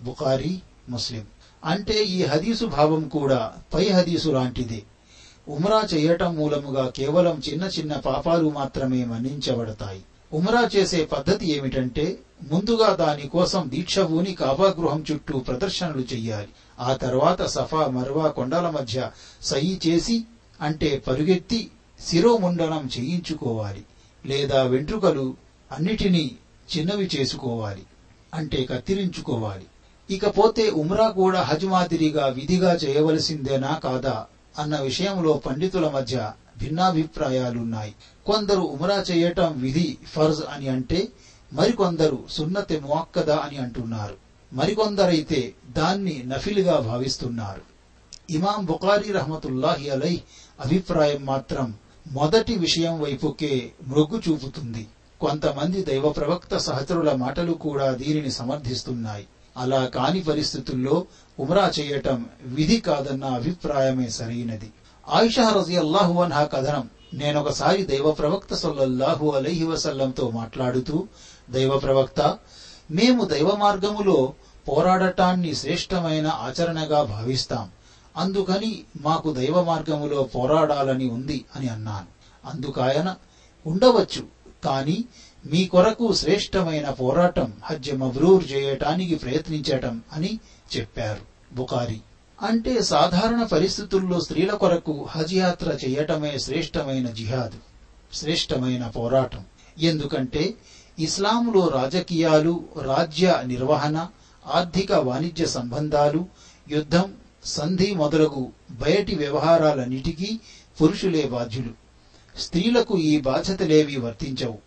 బుఖారీ 0.05 0.61
ముస్లిం. 0.89 1.23
అంటే 1.65 2.05
ఈ 2.05 2.25
హదీసు 2.25 2.65
భావం 2.65 3.09
కూడా 3.09 3.53
పై 3.75 3.89
హదీసు 3.89 4.31
లాంటిదే. 4.31 4.83
ఉమ్రా 5.49 5.89
చేయటం 5.95 6.37
మూలముగా 6.37 6.87
కేవలం 6.87 7.43
చిన్న 7.49 7.65
చిన్న 7.65 7.97
పాపాలు 7.97 8.51
మాత్రమే 8.51 9.05
మన్నించబడతాయి. 9.05 10.03
ఉమ్రా 10.33 10.71
చేసే 10.77 11.05
పద్ధతి 11.05 11.53
ఏమిటంటే 11.53 12.19
ముందుగా 12.51 12.95
దాని 12.95 13.29
కోసం 13.29 13.71
దీక్షభూని 13.75 14.35
కాబాగృహం 14.35 15.05
చుట్టూ 15.13 15.39
ప్రదర్శనలు 15.39 16.01
చెయ్యాలి. 16.01 16.49
ఆ 16.81 16.93
తర్వాత 16.93 17.43
సఫా 17.43 17.87
మర్వా 17.87 18.29
కొండల 18.29 18.71
మధ్య 18.71 19.11
సయి 19.43 19.81
చేసి 19.87 20.25
అంటే 20.61 21.03
పరుగెత్తి 21.07 21.71
శిరోముండనం 22.01 22.91
చేయించుకోవాలి. 22.99 23.85
లేదా 24.27 24.63
వెంట్రుకలు 24.63 25.37
అన్నిటినీ 25.73 26.31
చిన్నవి 26.77 27.11
చేసుకోవాలి. 27.17 27.83
అంటే 28.35 28.65
కత్తిరించుకోవాలి. 28.65 29.65
ఇకపోతే 30.11 30.71
ఉమ్రా 30.71 31.09
కూడా 31.09 31.43
హజ్ 31.43 31.65
మాదిరిగా 31.65 32.27
విధిగా 32.27 32.75
చేయవలసిందేనా 32.75 33.81
కాదా? 33.85 34.27
అన్న 34.59 34.81
విషయంలో 34.81 35.33
పండితుల 35.33 35.89
మధ్య 35.89 36.33
భిన్నాభిప్రాయాలున్నాయి. 36.59 37.95
కొందరు 38.27 38.61
ఉమరా 38.61 38.97
చేయటం 38.97 39.55
విధి 39.61 39.99
ఫర్జ్ 40.09 40.41
అని 40.51 40.69
అంటే 40.69 41.09
మరికొందరు 41.53 42.25
సున్నతె 42.31 42.81
మువక్కదా 42.81 43.37
అని 43.37 43.57
అంటున్నారు. 43.57 44.15
మరికొందరైతే 44.53 45.55
దాన్ని 45.71 46.23
నఫిల్గా 46.27 46.79
భావిస్తున్నారు. 46.79 47.63
ఇమాం 48.31 48.65
బుకారి 48.65 49.13
రహమతుల్లాహి 49.13 49.91
అలై 49.91 50.23
అభిప్రాయం 50.61 51.25
మాత్రం 51.25 51.75
మొదటి 52.13 52.55
విషయం 52.55 53.01
వైపుకే 53.01 53.73
మృగ్గు 53.87 54.23
చూపుతుంది. 54.29 54.87
కొంతమంది 55.21 55.85
దైవ 55.85 56.09
ప్రవక్త 56.09 56.57
సహచరుల 56.57 57.13
మాటలు 57.13 57.53
కూడా 57.53 57.91
దీనిని 57.91 58.31
సమర్థిస్తున్నాయి. 58.31 59.27
అలా 59.57 59.87
కాని 59.87 60.23
పరిస్థితుల్లో 60.23 61.07
ఉమ్రా 61.41 61.73
చేయటం 61.81 62.27
విధి 62.43 62.81
కాదన్న 62.81 63.25
అభిప్రాయమే 63.25 64.09
సరైనది. 64.09 64.73
ఆయిషా 65.09 65.51
రజియల్లాహు 65.51 66.23
అన్హా 66.23 66.45
కథనం. 66.45 66.91
నేనొకసారి 67.15 67.83
దైవ 67.83 68.11
ప్రవక్త 68.11 68.55
సొల్లల్లాహు 68.55 69.31
అలైహి 69.31 69.65
వసల్లంతో 69.65 70.31
మాట్లాడుతూ 70.31 71.07
దైవ 71.51 71.79
ప్రవక్త 71.79 72.39
మేము 72.91 73.25
దైవ 73.25 73.57
మార్గములో 73.57 74.33
పోరాడటాన్ని 74.69 75.55
శ్రేష్టమైన 75.55 76.27
ఆచరణగా 76.27 77.03
భావిస్తాం. 77.03 77.71
అందుకని 78.17 78.83
మాకు 79.01 79.33
దైవ 79.33 79.63
మార్గములో 79.63 80.23
పోరాడాలని 80.23 81.11
ఉంది 81.11 81.45
అని 81.57 81.69
అన్నాను. 81.69 82.07
అందుకాయన 82.49 83.15
ఉండవచ్చు 83.67 84.43
కాని 84.65 85.05
మీ 85.47 85.65
కొరకు 85.65 86.15
శ్రేష్టమైన 86.15 86.91
పోరాటం 86.91 87.53
హజ్జ 87.65 87.93
మబ్రూర్ 87.93 88.53
చేయటానికి 88.53 89.15
ప్రయత్నించటం 89.15 90.03
అని 90.13 90.39
చెప్పారు. 90.79 91.55
బుకారి 91.55 92.01
అంటే 92.43 92.83
సాధారణ 92.83 93.43
పరిస్థితుల్లో 93.43 94.21
స్త్రీల 94.21 94.55
కొరకు 94.55 95.07
హజ్ 95.11 95.35
యాత్ర 95.35 95.79
చేయటమే 95.87 96.39
శ్రేష్టమైన 96.39 97.11
జిహాద్ 97.11 97.53
శ్రేష్టమైన 98.15 98.87
పోరాటం. 98.87 99.45
ఎందుకంటే 99.79 100.55
ఇస్లాంలో 100.99 101.69
రాజకీయాలు 101.69 102.65
రాజ్య 102.83 103.43
నిర్వహణ 103.45 104.09
ఆర్థిక 104.47 104.93
వాణిజ్య 104.93 105.47
సంబంధాలు 105.47 106.27
యుద్ధం 106.71 107.15
సంధి 107.45 107.95
మొదలగు 107.95 108.53
బయటి 108.71 109.15
వ్యవహారాలన్నిటికీ 109.15 110.41
పురుషులే 110.83 111.23
బాధ్యులు. 111.23 111.71
స్త్రీలకు 112.39 112.99
ఈ 112.99 113.21
బాధ్యతలేవి 113.21 113.97
వర్తించవు. 113.97 114.59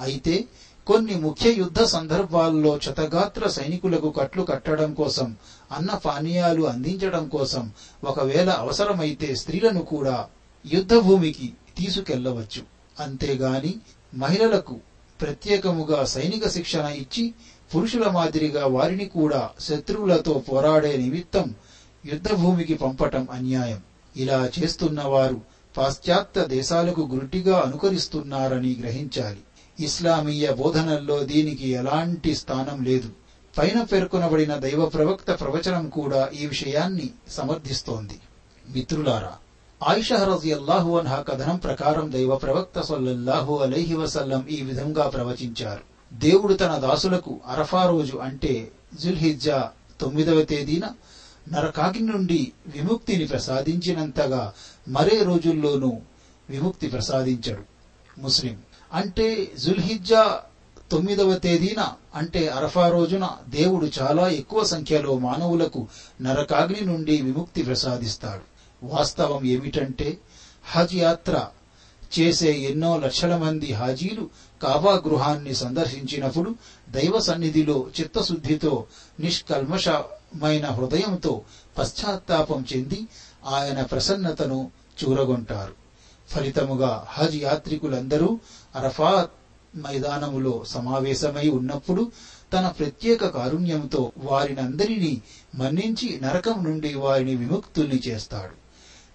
అయితే 0.00 0.44
కొన్ని 0.86 1.14
ముఖ్య 1.14 1.50
యుద్ధ 1.50 1.82
సందర్భాల్లో 1.82 2.76
చతగాత్ర 2.76 3.48
సైనికులకు 3.48 4.10
కట్లు 4.10 4.42
కట్టడం 4.42 4.94
కోసం 4.94 5.36
అన్న 5.72 5.90
పానీయాలు 5.94 6.62
అందించడం 6.62 7.28
కోసం 7.28 7.72
ఒకవేళ 8.04 8.50
అవసరమైతే 8.50 9.34
స్త్రీలను 9.34 9.82
కూడా 9.82 10.26
యుద్ధ 10.66 10.94
భూమికి 10.94 11.52
తీసుకెళ్ళవచ్చు. 11.78 12.62
అంతేగాని 13.00 13.74
మహిళలకు 14.14 14.76
ప్రత్యేకముగా 15.20 16.04
సైనిక 16.04 16.48
శిక్షణ 16.48 16.84
ఇచ్చి 16.84 17.34
పురుషుల 17.74 18.08
మాదిరిగా 18.08 18.66
వారిని 18.66 19.04
కూడా 19.04 19.50
శత్రువులతో 19.60 20.44
పోరాడే 20.52 20.96
నిమిత్తం 20.96 21.54
యుద్ధ 22.06 22.32
భూమికి 22.32 22.74
పంపటం 22.74 23.28
అన్యాయం. 23.32 23.82
ఇలా 24.16 24.50
చేస్తున్న 24.58 25.02
వారు 25.02 25.40
పాశ్చాత్య 25.76 26.44
దేశాలకు 26.44 27.00
గుడ్డిగా 27.00 27.56
అనుకరిస్తున్నారని 27.58 28.76
గ్రహించాలి. 28.80 29.42
ఇస్లామీయ 29.80 30.52
బోధనల్లో 30.52 31.24
దీనికి 31.24 31.68
ఎలాంటి 31.68 32.34
స్థానం 32.34 32.84
లేదు. 32.84 33.08
పైన 33.58 33.82
పేర్కొనబడిన 33.82 34.54
దైవ 34.54 34.86
ప్రవక్త 34.86 35.40
ప్రవచనం 35.40 35.88
కూడా 35.88 36.28
ఈ 36.40 36.46
విషయాన్ని 36.46 37.10
సమర్థిస్తోంది. 37.28 38.20
మిత్రులారా 38.68 39.34
ఆయిషహరజియల్లాహు 39.88 40.98
అన్హా 40.98 41.20
కథనం 41.20 41.56
ప్రకారం 41.56 42.12
దైవ 42.12 42.36
ప్రవక్త 42.36 42.80
సొల్లహు 42.80 43.58
అలైహి 43.58 43.94
వసల్లం 43.94 44.46
ఈ 44.50 44.62
విధంగా 44.62 45.08
ప్రవచించారు. 45.08 45.80
దేవుడు 46.12 46.54
తన 46.54 46.76
దాసులకు 46.76 47.40
అరఫా 47.46 47.86
రోజు 47.86 48.16
అంటే 48.16 48.70
జుల్హిజ్జా 49.00 49.70
తొమ్మిదవ 50.00 50.42
తేదీన 50.42 50.88
నరకాగ్ని 51.52 52.08
నుండి 52.08 52.52
విముక్తిని 52.66 53.26
ప్రసాదించినంతగా 53.26 54.52
మరే 54.88 55.22
రోజుల్లోనూ 55.22 56.00
విముక్తి 56.50 56.86
ప్రసాదించడు. 56.86 57.76
ముస్లిం 58.20 58.56
అంటే 58.96 59.52
జుల్హిజ్జా 59.58 60.40
తొమ్మిదవ 60.92 61.38
తేదీన 61.38 61.88
అంటే 62.14 62.48
అరఫా 62.48 62.88
రోజున 62.88 63.28
దేవుడు 63.48 63.90
చాలా 64.00 64.28
ఎక్కువ 64.28 64.64
సంఖ్యలో 64.64 65.18
మానవులకు 65.18 65.88
నరకాగ్ని 66.22 66.80
నుండి 66.80 67.22
విముక్తి 67.22 67.62
ప్రసాదిస్తాడు. 67.62 68.44
వాస్తవం 68.82 69.46
ఏమిటంటే 69.46 70.18
హజ్ 70.70 70.94
యాత్ర 70.94 71.46
చేసే 72.18 72.52
ఎన్నో 72.52 72.96
లక్షల 72.96 73.36
మంది 73.36 73.72
హాజీలు 73.72 74.30
కాబా 74.62 75.02
గృహాన్ని 75.08 75.54
సందర్శించినప్పుడు 75.54 76.54
దైవ 76.90 77.20
సన్నిధిలో 77.20 77.86
చిత్తశుద్ధితో 78.00 78.84
నిష్కల్మషమైన 79.20 80.66
హృదయంతో 80.66 81.42
పశ్చాత్తాపం 81.78 82.66
చెంది 82.72 83.00
ఆయన 83.46 83.82
ప్రసన్నతను 83.82 84.70
చూరగొంటారు. 85.04 85.86
ఫలితముగా 86.28 87.06
హజ్ 87.08 87.36
యాత్రికులందరూ 87.42 88.38
అరఫాత్ 88.76 89.30
మైదానములో 89.78 90.64
సమావేశమై 90.66 91.48
ఉన్నప్పుడు 91.48 92.12
తన 92.52 92.68
ప్రత్యేక 92.68 93.26
కారుణ్యంతో 93.26 94.12
వారినందరినీ 94.18 95.22
మన్నించి 95.54 96.20
నరకం 96.22 96.64
నుండి 96.64 96.94
వారిని 96.94 97.36
విముక్తుల్ని 97.36 98.00
చేస్తాడు. 98.06 98.66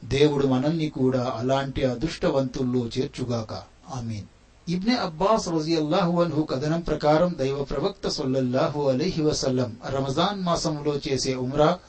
దేవుడు 0.05 0.47
మనల్ని 0.47 0.89
కూడా 0.89 1.33
అలాంటి 1.35 1.85
అదృష్టవంతుల్లో 1.85 2.85
చేర్చుగాక. 2.85 3.53
ఆమీన్. 3.95 4.25
ఇబ్నె 4.69 4.95
అబ్బాస్ 4.95 5.49
రజియల్లాహు 5.49 6.21
అన్హు 6.21 6.41
కథనం 6.41 6.81
ప్రకారం 6.81 7.35
దైవ 7.37 7.63
ప్రవక్త 7.63 8.07
సొల్లల్లాహు 8.07 8.89
అలీహి 8.89 9.21
వసల్లం 9.21 9.77
రమజాన్ 9.89 10.43
మాసంలో 10.43 10.95
చేసే 10.95 11.35
ఉమ్రా 11.35 11.79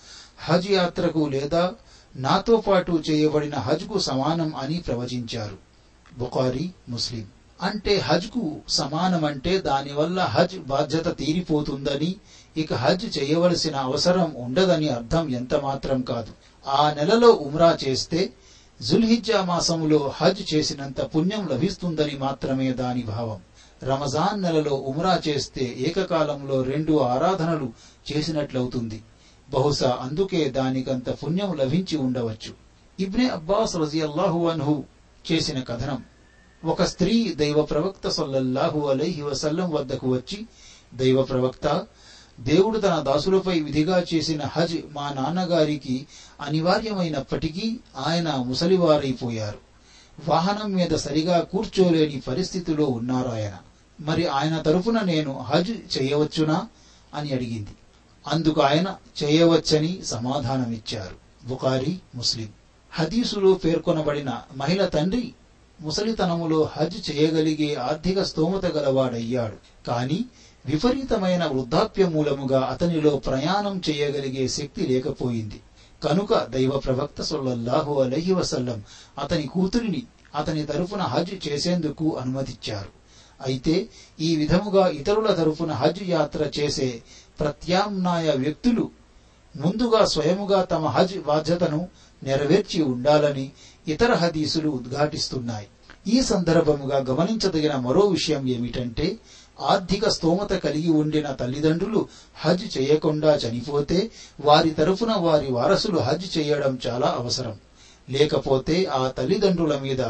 హజ్ 0.45 0.71
యాత్రకు 0.71 1.27
లేదా 1.27 1.73
నాతో 2.17 2.57
పాటు 2.57 3.03
చేయబడిన 3.11 3.55
హజ్కు 3.55 3.99
సమానం 3.99 4.57
అని 4.57 4.83
ప్రవచించారు. 4.87 5.57
బుఖారీ 6.19 6.71
ముస్లిం. 6.89 7.25
అంటే 7.63 7.99
హజ్కు 7.99 8.61
సమానమంటే 8.69 9.59
దానివల్ల 9.59 10.21
హజ్ 10.21 10.59
బాధ్యత 10.59 11.19
తీరిపోతుందని 11.19 12.17
ఇక 12.57 12.75
హజ్ 12.75 13.19
చేయవలసిన 13.19 13.77
అవసరం 13.77 14.35
ఉండదని 14.37 14.89
అర్థం 14.89 15.29
ఎంత 15.29 15.55
మాత్రం 15.55 16.03
కాదు. 16.03 16.33
ఆ 16.69 16.95
నెలలో 16.95 17.31
ఉమ్రా 17.31 17.79
చేస్తే 17.85 18.33
జుల్హిజ్జా 18.83 19.43
మాసములో 19.43 20.13
హజ్ 20.17 20.55
చేసినంత 20.55 21.01
పుణ్యం 21.01 21.49
లభిస్తుందని 21.49 22.17
మాత్రమే 22.17 22.73
దాని 22.73 23.03
భావం. 23.03 23.41
రమజాన్ 23.83 24.43
నెలలో 24.43 24.75
ఉమ్రా 24.75 25.21
చేస్తే 25.29 25.75
ఏకకాలంలో 25.79 26.63
రెండు 26.63 27.01
ఆరాధనలు 27.01 27.73
చేసినట్లవుతుంది. 28.13 29.03
బహుశా 29.51 29.99
అందుకే 30.03 30.49
దానికంత 30.49 31.11
పుణ్యం 31.11 31.53
లభించి 31.57 31.99
ఉండవచ్చు. 31.99 32.53
ఇబ్నే 33.01 33.29
అబ్బాస్ 33.29 33.77
రజియల్లాహు 33.77 34.49
అన్హు 34.49 34.85
చేసిన 35.33 35.61
కథనం. 35.61 36.03
ఒక 36.65 36.83
స్త్రీ 36.83 37.35
దైవ 37.35 37.63
ప్రవక్త 37.63 38.09
సొల్లహు 38.09 38.87
అలైహి 38.87 39.23
వసల్లం 39.23 39.71
వద్దకు 39.71 40.13
వచ్చి 40.13 40.47
దైవ 40.95 41.23
ప్రవక్త 41.23 41.87
దేవుడు 42.41 42.79
తన 42.79 42.99
దాసులపై 42.99 43.61
విధిగా 43.61 44.05
చేసిన 44.15 44.43
హజ్ 44.45 44.77
మా 44.93 45.13
నాన్నగారికి 45.13 46.07
అనివార్యమైనప్పటికీ 46.41 47.81
ఆయన 48.07 48.31
ముసలివారైపోయారు. 48.31 49.59
వాహనం 50.29 50.73
మీద 50.73 50.91
సరిగా 50.91 51.41
కూర్చోలేని 51.41 52.21
పరిస్థితిలో 52.21 52.87
ఉన్నారాయన 52.87 53.53
మరి 54.01 54.27
ఆయన 54.27 54.59
తరఫున 54.59 55.01
నేను 55.01 55.41
హజ్ 55.41 55.71
చేయవచ్చునా? 55.71 56.69
అని 57.15 57.33
అడిగింది. 57.33 57.71
అందుకు 58.27 58.61
ఆయన 58.61 58.97
చేయవచ్చని 59.25 60.03
సమాధానమిచ్చారు. 60.05 61.49
బుకారి 61.49 61.99
ముస్లిం. 62.15 62.49
హదీసులో 62.93 63.55
పేర్కొనబడిన 63.55 64.43
మహిళ 64.57 64.87
తండ్రి 64.87 65.33
ముసలితనములో 65.83 66.71
హజ్ 66.77 67.11
చేయగలిగే 67.11 67.75
ఆర్థిక 67.75 68.23
స్తోమత 68.23 68.67
గలవాడయ్యాడు. 68.67 69.87
కాని 69.87 70.25
విపరీతమైన 70.67 71.45
వృద్ధాప్య 71.47 72.07
మూలముగా 72.07 72.61
అతనిలో 72.61 73.17
ప్రయాణం 73.17 73.83
చేయగలిగే 73.91 74.49
శక్తి 74.49 74.87
లేకపోయింది. 74.87 75.61
కనుక 76.05 76.45
దైవ 76.45 76.79
ప్రవక్త 76.79 77.23
సొల్లహు 77.23 78.03
అలహి 78.03 78.33
వసల్లం 78.33 78.83
అతని 79.19 79.47
కూతురిని 79.47 80.03
అతని 80.35 80.67
తరఫున 80.67 81.01
హజ్ 81.01 81.49
చేసేందుకు 81.49 82.17
అనుమతిచ్చారు. 82.17 83.03
అయితే 83.47 83.89
ఈ 84.21 84.37
విధముగా 84.37 84.89
ఇతరుల 84.89 85.35
తరఫున 85.35 85.73
హజ్ 85.73 86.03
యాత్ర 86.09 86.51
చేసే 86.59 87.03
ప్రత్యామ్నాయ 87.41 88.31
వ్యక్తులు 88.31 88.91
ముందుగా 89.57 90.05
స్వయముగా 90.05 90.63
తమ 90.63 90.87
హజ్ 90.87 91.19
బాధ్యతను 91.19 91.89
నెరవేర్చి 92.23 92.83
ఉండాలని 92.83 93.53
ఇతర 93.89 94.13
హదీసులు 94.13 94.71
ఉద్ఘాటిస్తున్నాయి. 94.71 95.67
ఈ 96.07 96.23
సందర్భముగా 96.23 96.99
గమనించదగిన 96.99 97.77
మరో 97.77 98.01
విషయం 98.01 98.49
ఏమిటంటే 98.49 99.19
ఆర్థిక 99.61 100.09
స్తోమత 100.09 100.51
కలిగి 100.51 100.91
ఉండిన 100.91 101.33
తల్లిదండ్రులు 101.33 102.07
హజ్ 102.37 102.79
చేయకుండా 102.79 103.35
చనిపోతే 103.35 104.11
వారి 104.41 104.71
తరఫున 104.71 105.13
వారి 105.13 105.53
వారసులు 105.53 105.99
హజ్ 105.99 106.39
చేయడం 106.39 106.79
చాలా 106.87 107.07
అవసరం. 107.07 107.57
లేకపోతే 108.11 108.85
ఆ 108.85 109.09
తల్లిదండ్రుల 109.09 109.79
మీద 109.79 110.01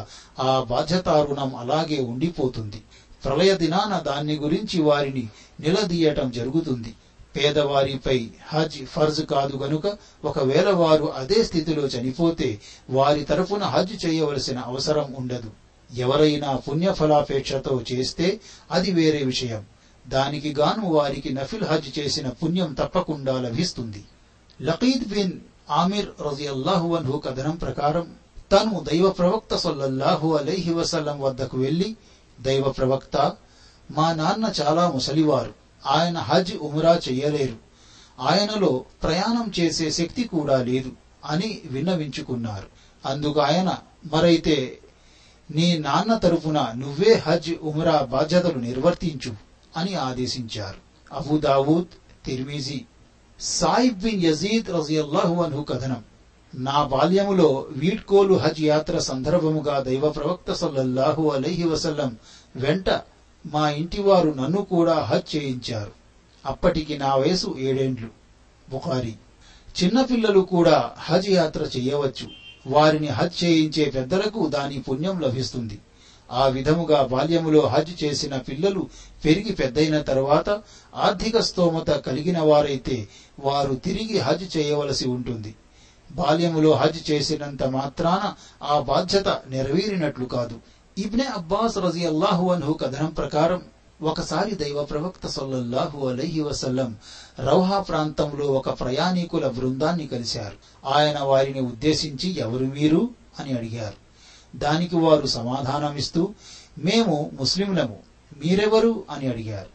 ఆ 0.41 0.67
బాధ్యతారుణం 0.71 1.57
అలాగే 1.57 2.01
ఉండిపోతుంది. 2.01 2.83
ప్రళయ 3.25 3.55
దినాన 3.55 3.99
దాన్ని 3.99 4.37
గురించి 4.37 4.81
వారిని 4.81 5.29
నిలదీయటం 5.61 6.31
జరుగుతుంది. 6.31 6.95
పేదవారిపై 7.37 8.31
హజ్ 8.49 8.87
ఫర్జ్ 8.87 9.27
కాదు 9.27 9.57
గనుక 9.57 9.99
ఒకవేళ 10.25 10.71
వారు 10.71 11.05
అదే 11.05 11.45
స్థితిలో 11.45 11.83
చనిపోతే 11.83 12.61
వారి 12.91 13.25
తరఫున 13.25 13.63
హజ్ 13.63 14.07
చేయవలసిన 14.07 14.59
అవసరం 14.59 15.15
ఉండదు. 15.15 15.51
ఎవరైనా 15.95 16.57
పుణ్యఫలాపేక్షతో 16.57 17.83
చేస్తే 17.93 18.41
అది 18.71 18.91
వేరే 18.91 19.25
విషయం. 19.25 19.65
దానికి 20.09 20.55
గాను 20.55 20.91
వారికి 20.91 21.33
నఫిల్ 21.33 21.65
హజ్ 21.65 21.99
చేసిన 21.99 22.29
పుణ్యం 22.29 22.73
తప్పకుండా 22.73 23.41
లభిస్తుంది. 23.41 24.05
లఖీద్ 24.63 25.09
బిన్ 25.09 25.33
ఆమిర్ 25.71 26.09
రజియల్లాహు 26.21 26.97
అన్హు 26.97 27.19
కథనం 27.19 27.57
ప్రకారం 27.57 28.15
తను 28.53 28.85
దైవ 28.93 29.11
ప్రవక్త 29.11 29.57
సొల్లహు 29.57 30.37
అలైహి 30.37 30.75
వసల్లం 30.75 31.21
వద్దకు 31.21 31.59
వెళ్ళి 31.59 31.97
దైవ 32.41 32.69
ప్రవక్త 32.71 33.33
మా 33.91 34.13
నాన్న 34.13 34.53
చాలా 34.63 34.91
ముసలివారు. 34.91 35.62
ఆయన 35.87 36.19
హజ్ 36.19 36.57
ఉమ్రా 36.57 37.01
చెయ్యలేరు 37.09 37.57
ఆయనలో 38.21 38.85
ప్రయాణం 39.03 39.53
చేసే 39.61 39.91
శక్తి 39.91 40.25
కూడా 40.25 40.63
లేదు 40.63 40.91
అని 41.27 41.61
విన్నవించుకున్నారు. 41.65 42.67
అందుకు 43.09 43.41
ఆయన 43.41 43.79
మరైతే 44.13 44.79
నీ 45.51 45.79
నాన్న 45.79 46.17
తరఫున 46.17 46.73
నువ్వే 46.75 47.23
హజ్ 47.27 47.51
ఉమ్రా 47.63 48.01
బాధ్యతలు 48.01 48.59
నిర్వర్తించు 48.59 49.33
అని 49.77 49.95
ఆదేశించారు. 49.95 51.15
Abu Dawud 51.15 52.27
Tirmidhi. 52.27 52.81
Saib 53.41 53.99
bin 53.99 54.25
Yazid 54.25 54.71
రజియల్లాహు 54.71 55.43
అన్హు 55.43 55.63
కథనం. 55.63 56.05
నా 56.55 56.85
బాల్యములో 56.85 57.67
వీడ్కోలు 57.71 58.35
హజ్ 58.35 58.61
యాత్ర 58.61 58.99
సందర్భముగా 58.99 59.81
దైవ 59.81 60.09
ప్రవక్త 60.09 60.53
సల్లల్లాహు 60.53 61.29
అలైహి 61.29 61.65
వసల్లం 61.65 62.17
వెంట 62.57 62.91
మా 63.47 63.69
ఇంటివారు 63.69 64.31
నన్ను 64.31 64.63
కూడా 64.63 64.99
హజ్ 64.99 65.37
చేయించారు. 65.37 65.93
అప్పటికి 66.47 66.99
నా 66.99 67.15
వయసు 67.15 67.57
ఏడేండ్లు. 67.59 68.09
బుఖారి. 68.71 69.15
చిన్నపిల్లలు 69.83 70.41
కూడా 70.41 70.95
హజ్ 70.99 71.29
యాత్ర 71.29 71.63
చేయవచ్చు. 71.63 72.27
వారిని 72.67 73.09
హజ్ 73.09 73.45
చేయించే 73.45 73.89
పెద్దలకు 73.89 74.47
దాని 74.47 74.79
పుణ్యం 74.79 75.21
లభిస్తుంది. 75.21 75.79
ఆ 76.31 76.47
విధముగా 76.47 77.03
బాల్యములో 77.03 77.67
హజ్ 77.67 78.05
చేసిన 78.05 78.37
పిల్లలు 78.37 78.87
పెరిగి 79.25 79.53
పెద్దయిన 79.53 79.99
తరువాత 79.99 80.61
ఆర్థిక 80.95 81.39
స్తోమత 81.39 81.91
కలిగిన 81.91 82.41
వారైతే 82.41 83.07
వారు 83.41 83.75
తిరిగి 83.75 84.19
హజ్ 84.19 84.57
చేయవలసి 84.57 85.07
ఉంటుంది. 85.07 85.55
బాల్యములో 86.13 86.73
హజ్ 86.73 87.11
చేసినంత 87.11 87.63
మాత్రాన 87.63 88.33
ఆ 88.63 88.79
బాధ్యత 88.79 89.29
నెరవేరినట్లు 89.47 90.25
కాదు. 90.25 90.59
ఇబ్నే 90.99 91.25
అబ్బాస్ 91.25 91.79
రజియల్లాహు 91.79 92.53
అన్హు 92.53 92.73
కథనం 92.73 93.07
ప్రకారం 93.07 93.63
ఒకసారి 94.03 94.55
దైవ 94.55 94.83
ప్రవక్త 94.83 95.27
సొల్లహు 95.27 96.09
అలహి 96.09 96.41
వసల్లం 96.41 96.97
రౌహా 97.39 97.81
ప్రాంతంలో 97.81 98.47
ఒక 98.47 98.81
ప్రయాణికుల 98.81 99.49
బృందాన్ని 99.49 100.07
కలిశారు. 100.07 100.87
ఆయన 100.89 101.19
వారిని 101.19 101.61
ఉద్దేశించి 101.61 102.39
ఎవరు 102.39 102.65
మీరు? 102.65 103.11
అని 103.39 103.53
అడిగారు. 103.53 103.95
దానికి 104.59 104.97
వారు 104.97 105.27
సమాధానమిస్తూ 105.27 106.35
మేము 106.85 107.31
ముస్లింలము 107.41 107.99
మీరెవరు? 108.45 109.05
అని 109.11 109.29
అడిగారు. 109.29 109.69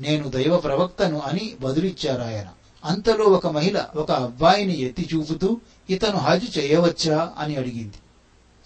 నేను 0.00 0.28
దైవ 0.28 0.56
ప్రవక్తను 0.56 1.20
అని 1.20 1.54
బదులిచ్చారు 1.60 2.22
ఆయన. 2.22 2.46
అంతలో 2.84 3.24
ఒక 3.24 3.46
మహిళ 3.46 3.84
ఒక 3.96 4.10
అబ్బాయిని 4.12 4.80
ఎత్తి 4.80 5.08
చూపుతూ 5.14 5.56
ఇతను 5.90 6.18
హజ్ 6.18 6.58
చేయవచ్చా? 6.58 7.32
అని 7.38 7.56
అడిగింది. 7.56 7.94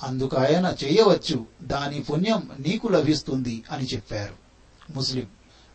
అందుకు 0.02 0.36
ఆయన 0.36 0.74
చేయవచ్చు. 0.84 1.46
దాని 1.62 2.00
పుణ్యం 2.00 2.42
నీకు 2.60 2.88
లభిస్తుంది 2.88 3.62
అని 3.70 3.84
చెప్పారు. 3.84 4.34
ముస్లిం. 4.96 5.26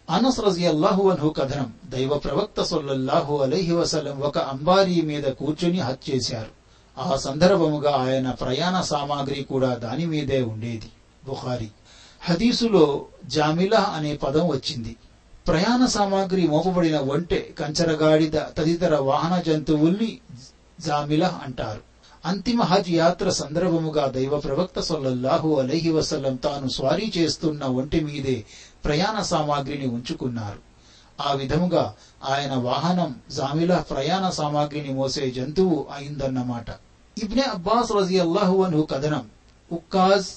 అనస్ 0.09 0.39
రజియల్లాహు 0.39 1.09
అన్హు 1.09 1.29
కథనం. 1.29 1.73
దైవ 1.89 2.17
ప్రవక్త 2.17 2.63
సొల్లహు 2.63 3.37
అలైహి 3.37 3.71
వసలం 3.71 4.19
ఒక 4.19 4.37
అంబారీ 4.37 5.01
మీద 5.01 5.23
కూర్చుని 5.23 5.79
హత్య 5.79 6.13
చేశారు. 6.13 6.57
ఆ 6.99 7.17
సందర్భముగా 7.17 7.95
ఆయన 7.95 8.31
ప్రయాణ 8.31 8.81
సామాగ్రి 8.81 9.43
కూడా 9.43 9.73
దాని 9.73 10.05
మీదే 10.05 10.41
ఉండేది. 10.41 10.91
బుఖారి. 11.25 11.71
హదీసులో 12.21 13.05
జామిలా 13.25 13.79
అనే 13.79 14.15
పదం 14.15 14.47
వచ్చింది. 14.47 14.95
ప్రయాణ 15.47 15.85
సామాగ్రి 15.85 16.47
మోపబడిన 16.47 16.97
ఒంటె 16.97 17.39
కంచరగాడిద 17.39 18.39
తదితర 18.57 18.95
వాహన 18.95 19.41
జంతువుల్ని 19.41 20.19
జామిలా 20.79 21.41
అంటారు. 21.45 21.86
అంతిమ 22.27 22.61
హజ్ 22.61 22.89
యాత్ర 22.91 23.29
సందర్భముగా 23.29 24.05
దైవ 24.07 24.37
ప్రవక్త 24.37 24.79
సొల్లహు 24.79 25.49
అలహి 25.59 25.91
వసల్లం 25.91 26.35
తాను 26.35 26.67
స్వారీ 26.69 27.07
చేస్తున్న 27.17 27.63
ఒంటి 27.79 27.99
మీదే 28.05 28.37
ప్రయాణ 28.85 29.17
సామాగ్రిని 29.21 29.87
ఉంచుకున్నారు. 29.87 30.59
ఆ 31.21 31.31
విధముగా 31.31 31.83
ఆయన 32.29 32.53
వాహనం 32.55 33.11
జామిలా 33.35 33.77
ప్రయాణ 33.91 34.29
సామాగ్రిని 34.29 34.93
మోసే 34.93 35.31
జంతువు 35.31 35.77
అయిందన్నమాట. 35.95 36.69
ఇబ్నె 37.17 37.41
అబ్బాస్ 37.41 37.91
రజియల్లాహు 37.91 38.57
అన్హు 38.63 38.83
కథనం 38.91 39.25
ఉక్కాజ్ 39.71 40.29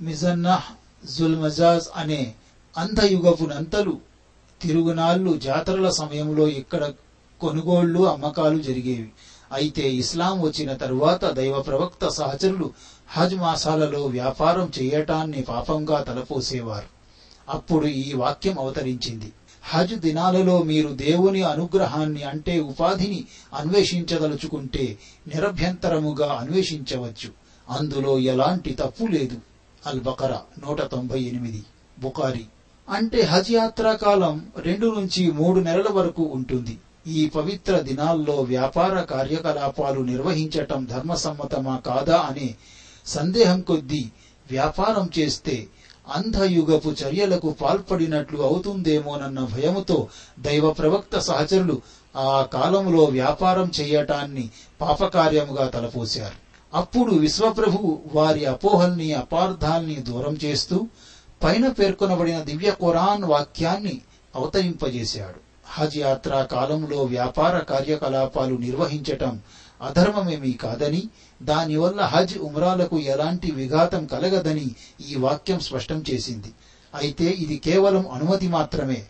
మిజన్నహ్ 0.00 0.68
జుల్మజాజ్ 1.06 1.86
అనే 1.96 2.22
అంధయుగపు 2.78 3.44
నంతలు 3.44 3.94
తిరుగునాళ్ళు 4.62 5.36
జాతరల 5.36 5.88
సమయంలో 5.90 6.48
ఇక్కడ 6.48 6.92
కొనుగోళ్ళు 7.40 8.02
అమ్మకాలు 8.08 8.58
జరిగేవి. 8.58 9.10
అయితే 9.52 9.92
ఇస్లాం 9.92 10.42
వచ్చిన 10.42 10.74
తరువాత 10.74 11.24
దైవ 11.24 11.58
ప్రవక్త 11.60 12.08
సహచరులు 12.08 12.70
హజ్ 13.08 13.36
మాసాలలో 13.36 14.04
వ్యాపారం 14.04 14.72
చేయటాన్ని 14.78 15.42
పాపంగా 15.42 16.00
తలపోసేవారు. 16.00 16.86
అప్పుడు 17.48 17.86
ఈ 17.86 18.12
వాక్యం 18.12 18.58
అవతరించింది. 18.58 19.32
హజ్ 19.64 19.94
దినాలలో 19.94 20.62
మీరు 20.62 20.88
దేవుని 20.88 21.42
అనుగ్రహాన్ని 21.42 22.22
అంటే 22.22 22.60
ఉపాధిని 22.60 23.24
అన్వేషించదలుచుకుంటే 23.54 24.98
నిరభ్యంతరముగా 25.28 26.32
అన్వేషించవచ్చు. 26.32 27.30
అందులో 27.70 28.18
ఎలాంటి 28.18 28.72
తప్పు 28.72 29.06
లేదు. 29.06 29.36
అల్ 29.86 30.00
బకరా 30.00 30.40
నూట 30.58 30.80
తొంభై 30.80 31.20
ఎనిమిది. 31.20 31.62
బుకారి 31.98 32.44
అంటే 32.88 33.22
హజ్ 33.22 33.52
యాత్రా 33.52 33.92
కాలం 33.92 34.46
రెండు 34.58 34.86
నుంచి 34.86 35.30
మూడు 35.30 35.60
నెలల 35.60 35.88
వరకు 35.88 36.22
ఉంటుంది. 36.22 36.78
ఈ 37.06 37.28
పవిత్ర 37.28 37.80
దినాల్లో 37.80 38.34
వ్యాపార 38.34 39.00
కార్యకలాపాలు 39.00 40.00
నిర్వహించటం 40.00 40.84
ధర్మసమ్మతమా 40.84 41.76
కాదా 41.76 42.18
అనే 42.20 42.54
సందేహం 43.06 43.60
కొద్దీ 43.60 44.08
వ్యాపారం 44.50 45.10
చేస్తే 45.18 45.66
అంధయుగపు 46.14 46.88
చర్యలకు 46.88 47.50
పాల్పడినట్లు 47.50 48.42
అవుతుందేమోనన్న 48.42 49.40
భయముతో 49.40 50.08
దైవ 50.38 50.70
ప్రవక్త 50.70 51.18
సహచరులు 51.18 51.80
ఆ 52.16 52.42
కాలంలో 52.42 53.04
వ్యాపారం 53.04 53.72
చేయటాన్ని 53.80 54.48
పాపకార్యముగా 54.80 55.68
తలపోశారు. 55.68 56.36
అప్పుడు 56.74 57.12
విశ్వప్రభు 57.12 58.02
వారి 58.12 58.44
అపోహల్ని 58.44 59.12
అపార్థాల్ని 59.12 59.94
దూరం 59.94 60.38
చేస్తూ 60.44 60.86
పైన 61.44 61.68
పేర్కొనబడిన 61.68 62.40
దివ్య 62.40 62.70
ఖురాన్ 62.70 63.24
వాక్యాన్ని 63.24 64.00
అవతరింపజేశాడు. 64.36 65.45
హజ్ 65.78 65.98
యాత్రా 65.98 66.42
కాలంలో 66.42 67.02
వ్యాపార 67.02 67.58
కార్యకలాపాలు 67.58 68.54
నిర్వహించటం 68.56 69.40
అధర్మమేమీ 69.82 70.52
కాదని 70.52 71.02
దానివల్ల 71.42 72.00
హజ్ 72.00 72.38
ఉమ్రాలకు 72.38 72.98
ఎలాంటి 72.98 73.50
విఘాతం 73.50 74.06
కలగదని 74.06 74.74
ఈ 75.08 75.16
వాక్యం 75.16 75.60
స్పష్టం 75.60 76.04
చేసింది. 76.10 76.52
అయితే 76.94 77.24
ఇది 77.24 77.56
కేవలం 77.56 78.10
అనుమతి 78.10 78.48
మాత్రమే. 78.48 79.02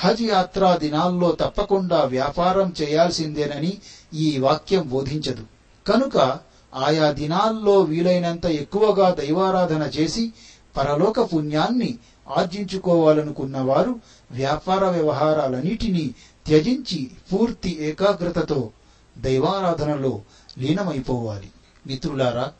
హజ్ 0.00 0.22
యాత్రా 0.22 0.76
దినాల్లో 0.76 1.32
తప్పకుండా 1.32 2.00
వ్యాపారం 2.04 2.74
చేయాల్సిందేనని 2.82 3.78
ఈ 4.14 4.38
వాక్యం 4.38 4.88
బోధించదు. 4.88 5.44
కనుక 5.86 6.38
ఆయా 6.74 7.12
దినాల్లో 7.12 7.80
వీలైనంత 7.80 8.46
ఎక్కువగా 8.46 9.10
దైవారాధన 9.10 9.82
చేసి 9.82 10.32
పరలోక 10.76 11.34
పుణ్యాన్ని 11.34 11.98
ఆర్జించుకోవాలనుకున్న 12.36 13.60
వారు 13.60 13.92
వ్యాపార 14.30 14.88
వ్యవహారాలన్నిటినీ 14.88 16.14
త్యజించి 16.46 17.10
పూర్తి 17.32 17.70
ఏకాగ్రతతో 17.80 18.72
దైవారాధనలో 19.18 20.22
లీనమైపోవాలి. 20.58 21.50
మిత్రులారా 21.86 22.52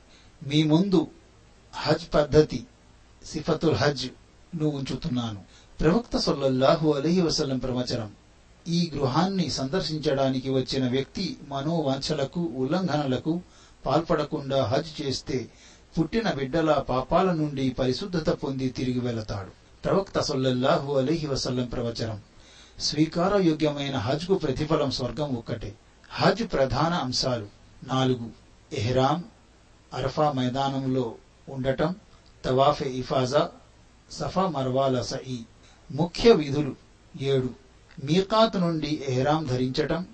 మీ 0.46 0.64
ముందు 0.64 1.06
హజ్ 1.74 2.14
పద్ధతి 2.14 2.66
సిఫతుల్ 3.26 3.74
హజ్ను 3.74 4.66
ఉంచుతున్నాను. 4.68 5.40
ప్రవక్త 5.80 6.16
సొల్లల్లాహు 6.16 6.94
అలహి 6.94 7.20
వసల్లం 7.20 7.58
ప్రవచనం 7.58 8.10
ఈ 8.68 8.90
గృహాన్ని 8.94 9.50
సందర్శించడానికి 9.50 10.50
వచ్చిన 10.50 10.88
వ్యక్తి 10.88 11.36
మనోవాంఛలకు 11.48 12.40
ఉల్లంఘనలకు 12.56 13.40
పాల్పడకుండా 13.86 14.62
హజ్ 14.62 15.02
చేస్తే 15.02 15.48
పుట్టిన 15.98 16.30
బిడ్డల 16.30 16.78
పాపాల 16.78 17.32
నుండి 17.32 17.70
పరిశుద్ధత 17.70 18.30
పొంది 18.30 18.68
తిరిగి 18.68 19.00
వెళతాడు. 19.00 19.50
ప్రవక్త 19.84 20.20
సొల్లహు 20.20 20.98
అలీహి 20.98 21.26
వసల్లం 21.26 21.66
ప్రవచనం. 21.66 22.20
స్వీకారయోగ్యమైన 22.80 23.96
హజ్కు 23.96 24.34
ప్రతిఫలం 24.34 24.90
స్వర్గం 24.90 25.36
ఒక్కటే. 25.36 25.76
హజ్ 26.10 26.52
ప్రధాన 26.52 26.92
అంశాలు 26.94 27.46
నాలుగు. 27.84 28.30
ఎహ్రామ్ 28.72 29.22
అరఫా 29.94 30.32
మైదానంలో 30.32 31.14
ఉండటం 31.48 31.96
తవాఫె 32.44 32.86
ఇఫాజా 32.86 33.50
సఫా 34.10 34.46
మర్వాల 34.46 35.00
సఈ. 35.00 35.38
ముఖ్య 35.90 36.32
విధులు 36.32 36.74
ఏడు. 37.20 37.50
మీకాత్ 38.04 38.60
నుండి 38.60 39.04
ఎహ్రాం 39.08 39.44
ధరించటం 39.44 40.06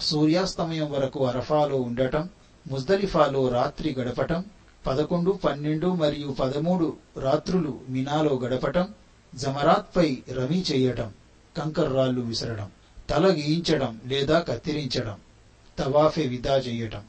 సూర్యాస్తమయం 0.00 0.92
వరకు 0.92 1.26
అరఫాలో 1.26 1.76
ఉండటం 1.76 2.28
ముజ్దలిఫాలో 2.66 3.48
రాత్రి 3.48 3.94
గడపటం 3.94 4.44
పదకొండు 4.86 5.30
పన్నెండు 5.30 5.92
మరియు 5.92 6.30
పదమూడు 6.30 6.96
రాత్రులు 7.18 7.80
మినాలో 7.88 8.34
గడపటం 8.34 8.94
జమరాత్పై 9.34 10.22
రవి 10.32 10.64
చేయటం 10.72 11.12
కంకర్రాళ్ళు 11.56 12.20
విసరడం 12.20 12.70
తల 13.10 13.32
గీయించడం 13.32 14.00
లేదా 14.04 14.40
కత్తిరించడం 14.40 15.18
తవాఫే 15.78 16.26
విదా 16.26 16.56
చేయటం. 16.56 17.02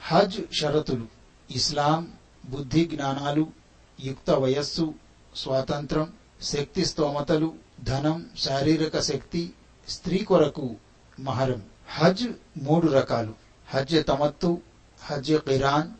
హజ్ 0.00 0.60
షరతులు 0.60 1.06
ఇస్లాం 1.50 2.12
బుద్ధి 2.46 2.84
జ్ఞానాలు 2.84 3.52
యుక్త 4.00 4.30
వయస్సు 4.30 4.94
స్వాతంత్రం 5.36 6.12
శక్తి 6.42 6.86
స్తోమతలు 6.86 7.54
ధనం 7.82 8.30
శారీరక 8.38 9.00
శక్తి 9.00 9.52
స్త్రీ 9.88 10.18
కొరకు 10.18 10.76
మహరం. 11.20 11.62
హజ్ 11.98 12.28
మూడు 12.58 12.88
రకాలు. 12.88 13.34
హజ్ 13.68 14.08
తమత్తు 14.08 14.60
హజ్ 15.02 15.38
కిరాన్ 15.38 15.90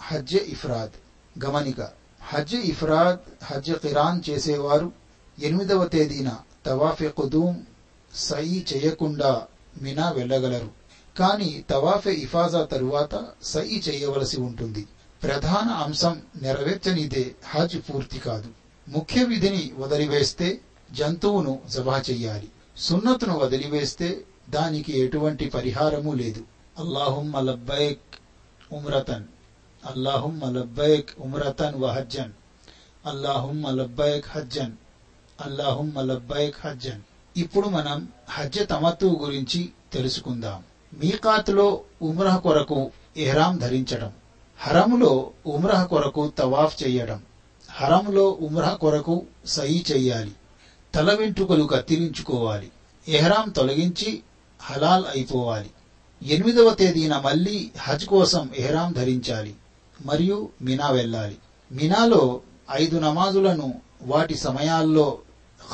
హజ్ 0.00 0.36
ఇఫ్రాద్. 0.36 0.92
గమనిక 1.44 1.80
హజ్ 2.22 2.54
ఇఫ్రాద్ 2.54 3.44
హజ్ 3.44 3.72
కిరాన్ 3.72 4.30
చేసేవారు 4.30 5.07
ఎనిమిదవ 5.38 5.84
తేదీన 5.84 6.36
తవాఫె 6.66 7.08
కుదూం 7.08 7.66
సయి 8.14 8.66
చేయకుండా 8.72 9.46
మినా 9.82 10.10
వెళ్ళగలరు. 10.10 10.70
కానీ 11.18 11.64
తవాఫె 11.70 12.10
ఇఫాజా 12.10 12.62
తరువాత 12.62 13.26
సయి 13.42 13.82
చేయవలసి 13.88 14.36
ఉంటుంది. 14.36 14.86
ప్రధాన 15.22 15.68
అంశం 15.70 16.22
నెరవేర్చనిదే 16.42 17.34
హజ్ 17.50 17.76
పూర్తి 17.76 18.18
కాదు. 18.18 18.48
ముఖ్య 18.88 19.24
విధిని 19.24 19.72
వదిలివేస్తే 19.78 20.60
జంతువును 20.92 21.60
జబా 21.70 22.02
చెయ్యాలి 22.10 22.48
సున్నతును 22.76 23.38
వదిలివేస్తే 23.38 24.24
దానికి 24.50 24.98
ఎటువంటి 24.98 25.46
పరిహారము 25.46 26.12
లేదు. 26.12 26.44
అల్లాహుమ్మ 26.78 27.40
లబ్బైక్ 27.40 28.18
ఉమ్రతన్. 28.72 29.24
అల్లాహుమ్మ 29.86 30.44
లబ్బైక్ 30.44 31.08
ఉమ్రతన్ 31.20 31.74
వహజ్జన్ 31.74 32.32
అల్లాహుమ్ 33.06 33.64
అల్లాహుమ్మ 33.64 33.70
లబ్బైక్ 33.70 34.24
హజ్జన్. 34.30 34.72
అల్లాహుమ్మ 35.40 36.00
లబ్బాయిక్ 36.00 36.66
హజ్జన్. 36.66 37.00
ఇప్పుడు 37.36 37.68
మనం 37.68 38.08
హజ్జ 38.28 38.58
తమత్తు 38.70 39.06
గురించి 39.06 39.68
తెలుసుకుందాం. 39.92 40.62
మీకాతులో 41.02 41.80
ఉమ్రహ 42.02 42.36
కొరకు 42.36 42.90
ఎహ్రాం 43.16 43.56
ధరించడం. 43.56 44.12
హరములో 44.58 45.30
ఉమ్రహ 45.46 45.84
కొరకు 45.84 46.32
తవాఫ్ 46.38 46.82
చెయ్యడం 46.82 47.22
హరంలో 47.70 48.38
ఉమ్రహ 48.40 48.74
కొరకు 48.74 49.26
సహీ 49.46 49.84
చెయ్యాలి 49.92 50.32
తల 50.94 51.14
వెంట్రుకలు 51.14 51.64
కత్తిరించుకోవాలి. 51.64 52.70
ఎహ్రాం 53.08 53.48
తొలగించి 53.48 54.22
హలాల్ 54.60 55.04
అయిపోవాలి. 55.14 55.70
ఎనిమిదవ 56.22 56.70
తేదీన 56.70 57.18
మళ్ళీ 57.18 57.70
హజ్ 57.78 58.06
కోసం 58.06 58.50
ఎహ్రాం 58.56 58.92
ధరించాలి. 58.92 59.54
మరియు 60.04 60.48
మినా 60.62 60.90
వెళ్ళాలి. 60.90 61.36
మినాలో 61.72 62.40
ఐదు 62.72 62.98
నమాజులను 62.98 63.74
వాటి 64.02 64.34
సమయాల్లో 64.34 65.18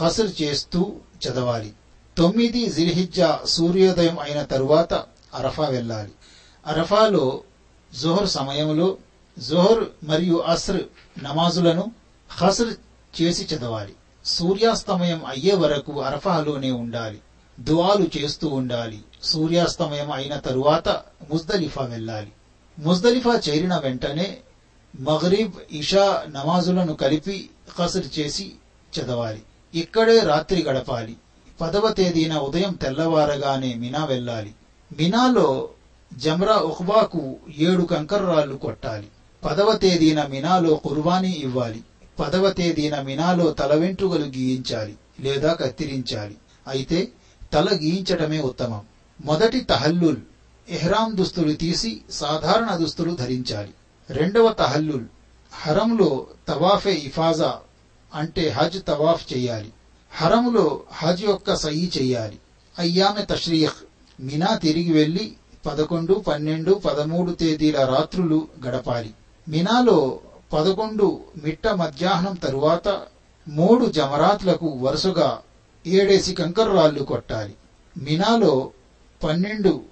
ఖసర్ 0.01 0.43
చేస్తూ 0.43 0.97
చదవాలి. 1.27 1.75
తొమ్మిది 2.19 2.71
జిల్హిజ్జా 2.71 3.41
సూర్యోదయం 3.47 4.19
అయిన 4.19 4.43
తరువాత 4.43 4.95
అరఫా 5.35 5.67
వెళ్ళాలి. 5.67 6.13
అరఫాలో 6.67 7.43
జోహర్ 8.01 8.29
సమయంలో 8.29 8.97
జోహర్ 9.39 9.85
మరియు 10.05 10.37
అస్ర్ 10.39 10.83
నమాజులను 11.23 11.93
హసర్ 12.31 12.75
చేసి 13.21 13.57
చదవాలి. 13.57 13.95
సూర్యాస్తమయం 14.25 15.25
అయ్యే 15.25 15.55
వరకు 15.55 16.01
అరఫాలోనే 16.01 16.71
ఉండాలి. 16.71 17.21
దువాలు 17.61 18.07
చేస్తూ 18.17 18.49
ఉండాలి. 18.49 19.05
సూర్యాస్తమయం 19.23 20.11
అయిన 20.11 20.37
తరువాత 20.37 20.89
ముజ్దలిఫా 21.31 21.85
వెళ్ళాలి. 21.85 22.33
ముజ్దలిఫా 22.79 23.41
చేరిన 23.49 23.77
వెంటనే 23.77 24.39
మగరీబ్ 25.01 25.53
ఇషా 25.71 26.25
నమాజులను 26.29 26.93
కలిపి 26.93 27.49
ఖసర్ 27.79 28.19
చేసి 28.19 28.55
చదవాలి. 28.99 29.43
ఇక్కడే 29.75 30.21
రాత్రి 30.21 30.63
గడపాలి. 30.63 31.17
పదవ 31.61 31.93
తేదీన 31.93 32.39
ఉదయం 32.39 32.75
తెల్లవారగానే 32.75 33.75
మినా 33.75 34.05
వెళ్ళాలి. 34.05 34.55
మినాలో 34.99 35.69
జమ్రా 36.15 36.57
ఉహ్బాకు 36.57 37.37
ఏడు 37.59 37.83
కంకర్రాళ్ళు 37.83 38.57
కొట్టాలి. 38.57 39.07
పదవ 39.45 39.77
తేదీన 39.77 40.27
మినాలో 40.27 40.75
కుర్బానీ 40.75 41.31
ఇవ్వాలి. 41.31 41.85
పదవ 42.21 42.51
తేదీన 42.51 43.01
మినాలో 43.01 43.51
తల 43.51 43.75
వెంట్రుకలు 43.75 44.25
గీయించాలి 44.25 44.97
లేదా 45.21 45.53
కత్తిరించాలి. 45.53 46.37
అయితే 46.69 47.09
తల 47.53 47.69
గీయించటమే 47.83 48.41
ఉత్తమం. 48.41 48.83
మొదటి 49.25 49.61
తహల్లుల్ 49.61 50.17
ఎహ్రాం 50.69 51.17
దుస్తులు 51.17 51.53
తీసి 51.53 52.01
సాధారణ 52.11 52.77
దుస్తులు 52.77 53.15
ధరించాలి. 53.15 53.75
రెండవ 54.11 54.53
తహల్లుల్ 54.53 55.05
హరంలో 55.53 56.27
తవాఫే 56.49 56.93
ఇఫాజా 56.93 57.59
అంటే 58.15 58.49
హజ్ 58.49 58.87
తవాఫ్ 58.87 59.33
చేయాలి. 59.33 59.73
హరంలో 60.17 60.83
హజ్ 60.93 61.25
యొక్క 61.25 61.57
సహీ 61.57 61.91
చేయాలి. 61.99 62.39
అయ్యామె 62.79 63.25
తష్రీఖ్. 63.25 63.75
మినా 64.21 64.57
తిరిగి 64.57 64.93
వెళ్ళి 64.93 65.37
పదకొండు 65.67 66.15
పన్నెండు 66.15 66.75
పదమూడు 66.75 67.33
తేదీల 67.33 67.85
రాత్రులు 67.85 68.49
గడపాలి. 68.67 69.15
మినాలో 69.49 70.21
పదకొండు 70.53 71.21
మిట్ట 71.43 71.67
మధ్యాహ్నం 71.67 72.35
తరువాత 72.35 73.01
మూడు 73.49 73.87
జమరాత్లకు 73.87 74.67
వరుసగా 74.67 75.39
ఏడేసి 75.87 76.35
కంకర్రాళ్ళు 76.35 77.03
కొట్టాలి. 77.03 77.55
మినాలో 77.99 78.71
పన్నెండు 79.25 79.83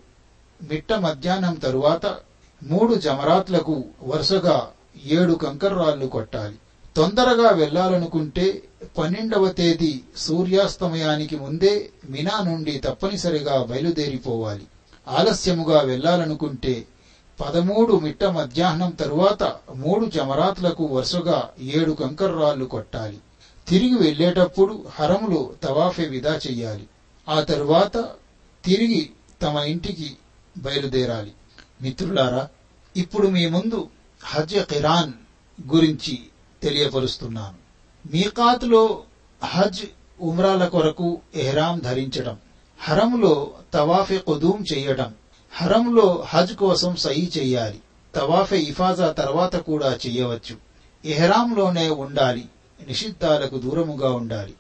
మిట్ట 0.70 0.92
మధ్యాహ్నం 0.92 1.54
తరువాత 1.54 2.16
మూడు 2.62 2.94
జమరాత్లకు 2.94 3.84
వరుసగా 4.02 4.68
ఏడు 5.06 5.32
కంకర్రాళ్ళు 5.32 6.06
కొట్టాలి. 6.06 6.56
తొందరగా 6.96 7.50
వెళ్ళాలనుకుంటే 7.50 8.62
పన్నెండవ 8.98 9.48
తేదీ 9.48 10.00
సూర్యాస్తమయానికి 10.16 11.36
ముందే 11.36 11.90
మినా 12.04 12.40
నుండి 12.40 12.78
తప్పనిసరిగా 12.78 13.62
బయలుదేరిపోవాలి. 13.62 14.66
ఆలస్యముగా 15.08 15.80
వెళ్ళాలనుకుంటే 15.80 16.86
పదమూడు 17.40 17.94
మిట్ట 17.94 18.24
మధ్యాహ్నం 18.24 18.90
తరువాత 18.90 19.42
మూడు 19.74 20.06
జమరాత్లకు 20.06 20.84
వరుసగా 20.84 21.48
ఏడు 21.60 21.92
కంకర్రాళ్ళు 21.92 22.64
కొట్టాలి. 22.64 23.18
తిరిగి 23.68 23.96
వెళ్ళేటప్పుడు 23.96 24.84
హరములు 24.90 25.52
తవాఫే 25.62 26.06
విదా 26.06 26.38
చెయ్యాలి. 26.46 26.86
ఆ 27.28 27.40
తరువాత 27.40 27.96
తిరిగి 28.64 29.10
తమ 29.42 29.56
ఇంటికి 29.56 30.14
బయలుదేరాలి. 30.58 31.32
మిత్రులారా 31.82 32.46
ఇప్పుడు 32.96 33.26
మీ 33.26 33.46
ముందు 33.46 33.86
హజ్ 34.24 34.60
కిరాన్ 34.62 35.12
గురించి 35.72 36.18
తెలియపరుస్తున్నాను. 36.62 37.58
మీకాతులో 38.12 39.02
హజ్ 39.44 39.80
ఉమ్రాల 40.20 40.64
కొరకు 40.64 41.20
ఎహ్రాం 41.34 41.78
ధరించడం 41.78 42.38
హరంలో 42.80 43.52
తవాఫె 43.74 44.18
కుదూం 44.18 44.64
చెయ్యడం 44.72 45.14
హరంలో 45.52 46.24
హజ్ 46.28 46.54
కోసం 46.54 46.96
సహీ 46.96 47.30
చెయ్యాలి 47.38 47.80
తవాఫె 48.14 48.56
ఇఫాజా 48.56 49.12
తర్వాత 49.12 49.56
కూడా 49.56 49.92
చెయ్యవచ్చు 50.06 50.56
ఎహ్రాంలోనే 51.04 51.90
ఉండాలి 51.90 52.48
నిషిద్ధాలకు 52.86 53.58
దూరముగా 53.58 54.12
ఉండాలి. 54.12 54.54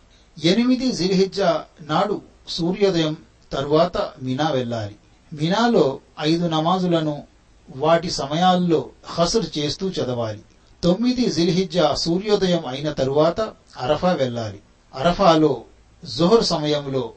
ఎనిమిది 0.44 0.92
జిల్హిజ్జా 0.92 1.64
నాడు 1.80 2.22
సూర్యోదయం 2.48 3.16
తరువాత 3.52 3.96
మినా 4.22 4.50
వెళ్ళాలి. 4.50 4.96
మినాలో 5.32 6.00
ఐదు 6.20 6.46
నమాజులను 6.46 7.22
వాటి 7.76 8.10
సమయాల్లో 8.10 8.88
హసర్ 9.04 9.58
చేస్తూ 9.58 9.88
చదవాలి. 9.88 10.42
తొమ్మిది 10.84 11.30
జిల్హిజ్జా 11.30 11.94
సూర్యోదయం 11.94 12.66
అయిన 12.66 12.90
తరువాత 12.90 13.40
అరఫా 13.80 14.12
వెళ్ళాలి. 14.12 14.60
అరఫాలో 14.94 15.64
జోహర్ 16.04 16.44
సమయంలో 16.44 17.12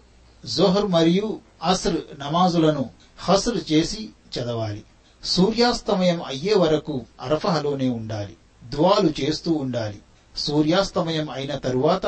జోహర్ 0.45 0.86
మరియు 0.86 1.39
అస్ర్ 1.63 2.19
నమాజులను 2.19 2.89
హస్ర్ 3.19 3.71
చేసి 3.71 4.10
చదవాలి. 4.36 4.84
సూర్యాస్తమయం 5.23 6.23
అయ్యే 6.23 6.54
వరకు 6.54 7.04
అరఫహలోనే 7.21 7.88
ఉండాలి. 7.88 8.36
ద్వాలు 8.63 9.12
చేస్తూ 9.21 9.51
ఉండాలి. 9.51 9.99
సూర్యాస్తమయం 10.38 11.30
అయిన 11.30 11.56
తరువాత 11.56 12.06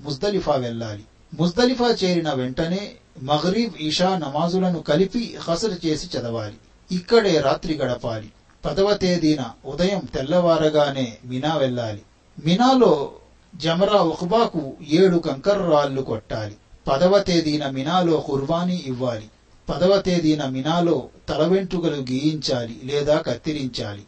ముజ్దలిఫా 0.00 0.54
వెళ్ళాలి. 0.54 1.04
ముజ్దలిఫా 1.34 1.94
చేరిన 2.04 2.32
వెంటనే 2.32 2.94
మగరీబ్ 3.22 3.74
ఇషా 3.80 4.14
నమాజులను 4.14 4.78
కలిపి 4.78 5.36
హసర్ 5.48 5.86
చేసి 5.86 6.18
చదవాలి. 6.18 6.56
ఇక్కడే 6.92 7.38
రాత్రి 7.38 7.74
గడపాలి. 7.74 8.28
పదవ 8.64 8.94
తేదీన 8.94 9.50
ఉదయం 9.66 10.08
తెల్లవారగానే 10.14 11.18
మినా 11.24 11.56
వెళ్ళాలి. 11.56 12.02
మినాలో 12.44 13.12
జమరా 13.56 14.02
ఉఖ్బాకు 14.02 14.72
ఏడు 14.88 15.18
కంకర్రాళ్ళు 15.18 16.02
కొట్టాలి. 16.02 16.56
పదవ 16.88 17.22
తేదీన 17.22 17.68
మినాలో 17.70 18.20
కుర్బానీ 18.20 18.76
ఇవ్వాలి. 18.76 19.30
పదవ 19.68 20.00
తేదీన 20.00 20.46
మినాలో 20.46 21.08
తల 21.28 21.46
వెంట్రుకలు 21.46 21.96
గీయించాలి 21.96 22.80
లేదా 22.84 23.18
కత్తిరించాలి. 23.18 24.04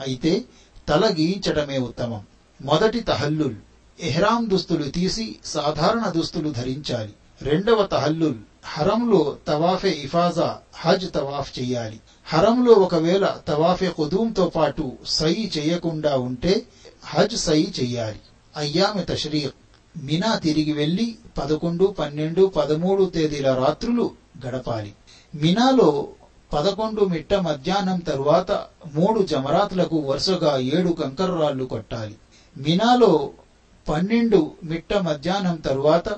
అయితే 0.00 0.44
తల 0.88 1.14
గీయించడమే 1.18 1.78
ఉత్తమం. 1.78 2.22
మొదటి 2.62 3.00
తహల్లుల్ 3.00 3.54
ఎహ్రాం 4.00 4.50
దుస్తులు 4.50 4.88
తీసి 4.88 5.36
సాధారణ 5.44 6.08
దుస్తులు 6.08 6.50
ధరించాలి. 6.50 7.12
రెండవ 7.42 7.86
తహల్లుల్ 7.86 8.34
హరంలో 8.64 9.36
తవాఫే 9.46 9.90
ఇఫాజా 9.90 10.58
హజ్ 10.76 11.14
తవాఫ్ 11.14 11.58
చెయ్యాలి 11.58 12.00
హరంలో 12.28 12.72
ఒకవేళ 12.72 13.40
తవాఫే 13.48 13.88
కుదూంతో 13.88 14.48
పాటు 14.48 14.92
సయి 15.06 15.52
చేయకుండా 15.58 16.16
ఉంటే 16.18 16.66
హజ్ 17.04 17.36
సయి 17.36 17.74
చెయ్యాలి 17.80 18.20
అయ్యామె 18.56 19.02
తషరీక్ 19.02 19.54
మినా 19.96 20.38
తిరిగి 20.38 20.72
వెళ్ళి 20.72 21.18
పదకొండు 21.38 21.86
పన్నెండు 21.86 22.46
పదమూడు 22.46 23.04
తేదీల 23.04 23.54
రాత్రులు 23.54 24.10
గడపాలి. 24.46 24.94
మినాలో 25.34 26.08
పదకొండు 26.52 27.04
మిట్ట 27.04 27.34
మధ్యాహ్నం 27.34 27.98
తరువాత 27.98 28.52
మూడు 28.94 29.22
జమరాత్లకు 29.22 29.96
వరుసగా 29.98 30.58
ఏడు 30.58 30.90
కంకర్రాళ్ళు 30.90 31.64
కొట్టాలి. 31.64 32.16
మినాలో 32.56 33.30
పన్నెండు 33.88 34.52
మిట్ట 34.64 34.94
మధ్యాహ్నం 34.94 35.56
తరువాత 35.56 36.08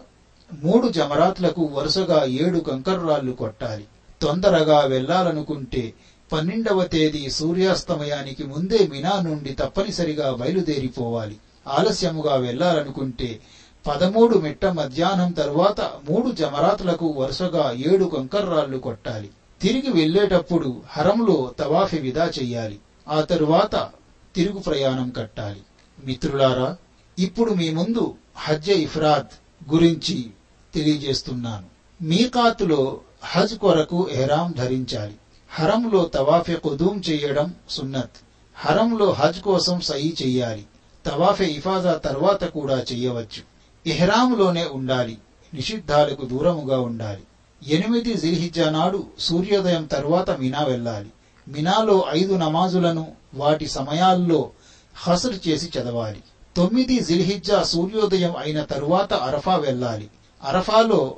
మూడు 0.50 0.88
జమరాత్లకు 0.88 1.64
వరుసగా 1.74 2.24
ఏడు 2.24 2.58
కంకర్రాళ్ళు 2.58 3.32
కొట్టాలి. 3.32 3.86
తొందరగా 4.22 4.82
వెళ్ళాలనుకుంటే 4.82 5.92
పన్నెండవ 6.32 6.84
తేదీ 6.84 7.30
సూర్యాస్తమయానికి 7.30 8.44
ముందే 8.44 8.86
మినా 8.86 9.18
నుండి 9.18 9.52
తప్పనిసరిగా 9.52 10.32
బయలుదేరిపోవాలి. 10.32 11.36
ఆలస్యముగా 11.68 12.34
వెళ్ళాలనుకుంటే 12.36 13.38
పదమూడు 13.86 14.36
మిట్ట 14.36 14.64
మధ్యాహ్నం 14.64 15.30
తరువాత 15.30 15.80
మూడు 15.80 16.30
జమరాత్లకు 16.30 17.06
వరుసగా 17.06 17.70
ఏడు 17.70 18.04
కంకర్రాళ్ళు 18.04 18.76
కొట్టాలి. 18.76 19.28
తిరిగి 19.60 19.90
వెళ్ళేటప్పుడు 19.90 20.80
హరంలో 20.88 21.50
తవాఫి 21.58 21.98
విదా 21.98 22.26
చెయ్యాలి. 22.26 22.78
ఆ 23.08 23.20
తరువాత 23.20 23.88
తిరుగు 24.34 24.58
ప్రయాణం 24.58 25.10
కట్టాలి. 25.10 25.60
మిత్రులారా 26.04 26.74
ఇప్పుడు 27.18 27.52
మీ 27.52 27.70
ముందు 27.70 28.14
హజ్జ 28.36 28.68
ఇఫ్రాద్ 28.68 29.28
గురించి 29.70 30.26
తెలియజేస్తున్నాను. 30.74 31.66
మీకాతులో 32.02 33.00
హజ్ 33.24 33.58
కొరకు 33.58 34.08
ఎహరాం 34.12 34.54
ధరించాలి. 34.58 35.14
హరంలో 35.50 36.04
తవాఫె 36.04 36.54
కుదూం 36.54 37.02
చేయడం 37.10 37.54
సున్నత్. 37.70 38.10
హరంలో 38.54 39.12
హజ్ 39.12 39.40
కోసం 39.40 39.80
సహీ 39.80 40.16
చెయ్యాలి 40.22 40.66
తవాఫె 41.06 41.44
ఇఫాజా 41.44 41.94
తర్వాత 41.94 42.44
కూడా 42.44 42.78
చెయ్యవచ్చు 42.78 43.42
ఎహ్రాంలోనే 43.86 44.64
ఉండాలి. 44.64 45.18
నిషిద్ధాలకు 45.54 46.26
దూరముగా 46.26 46.80
ఉండాలి. 46.80 47.22
ఎనిమిది 47.66 48.14
జిల్హిజ్జా 48.14 48.70
నాడు 48.70 49.06
సూర్యోదయం 49.18 49.86
తర్వాత 49.86 50.30
మినా 50.30 50.62
వెళ్ళాలి. 50.62 51.10
మినాలో 51.48 52.04
ఐదు 52.10 52.34
నమాజులను 52.34 53.12
వాటి 53.34 53.68
సమయాల్లో 53.68 54.50
హసర్ 54.96 55.48
చేసి 55.48 55.78
చదవాలి. 55.78 56.22
తొమ్మిది 56.56 57.00
జిల్హిజ్జా 57.00 57.62
సూర్యోదయం 57.62 58.36
అయిన 58.36 58.62
తరువాత 58.62 59.12
అరఫా 59.14 59.56
వెళ్ళాలి. 59.56 60.08
అరఫాలో 60.44 61.14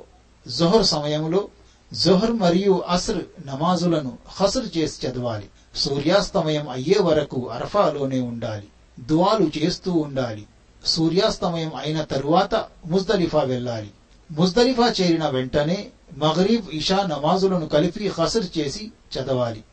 జొహర్ 0.47 0.85
సమయంలో 0.85 1.47
జొహర్ 1.93 2.31
మరియు 2.31 2.83
అస్ర్ 2.89 3.47
నమాజులను 3.47 4.17
హసర్ 4.27 4.77
చేసి 4.77 5.07
చదవాలి. 5.07 5.49
సూర్యాస్తమయం 5.75 6.69
అయ్యే 6.69 6.99
వరకు 7.01 7.49
అరఫాలోనే 7.49 8.19
ఉండాలి. 8.19 8.67
దువాలు 8.99 9.51
చేస్తూ 9.57 9.93
ఉండాలి. 9.93 10.47
సూర్యాస్తమయం 10.85 11.75
అయిన 11.75 12.01
తరువాత 12.01 12.65
ముజ్దలిఫా 12.85 13.41
వెళ్ళాలి. 13.41 13.91
ముజ్దలిఫా 14.31 14.93
చేరిన 15.01 15.27
వెంటనే 15.27 15.87
మగరీబ్ 16.17 16.65
ఇషా 16.73 17.03
నమాజులను 17.03 17.67
కలిపి 17.67 18.07
హసర్ 18.07 18.57
చేసి 18.57 18.91
చదవాలి. 19.17 19.63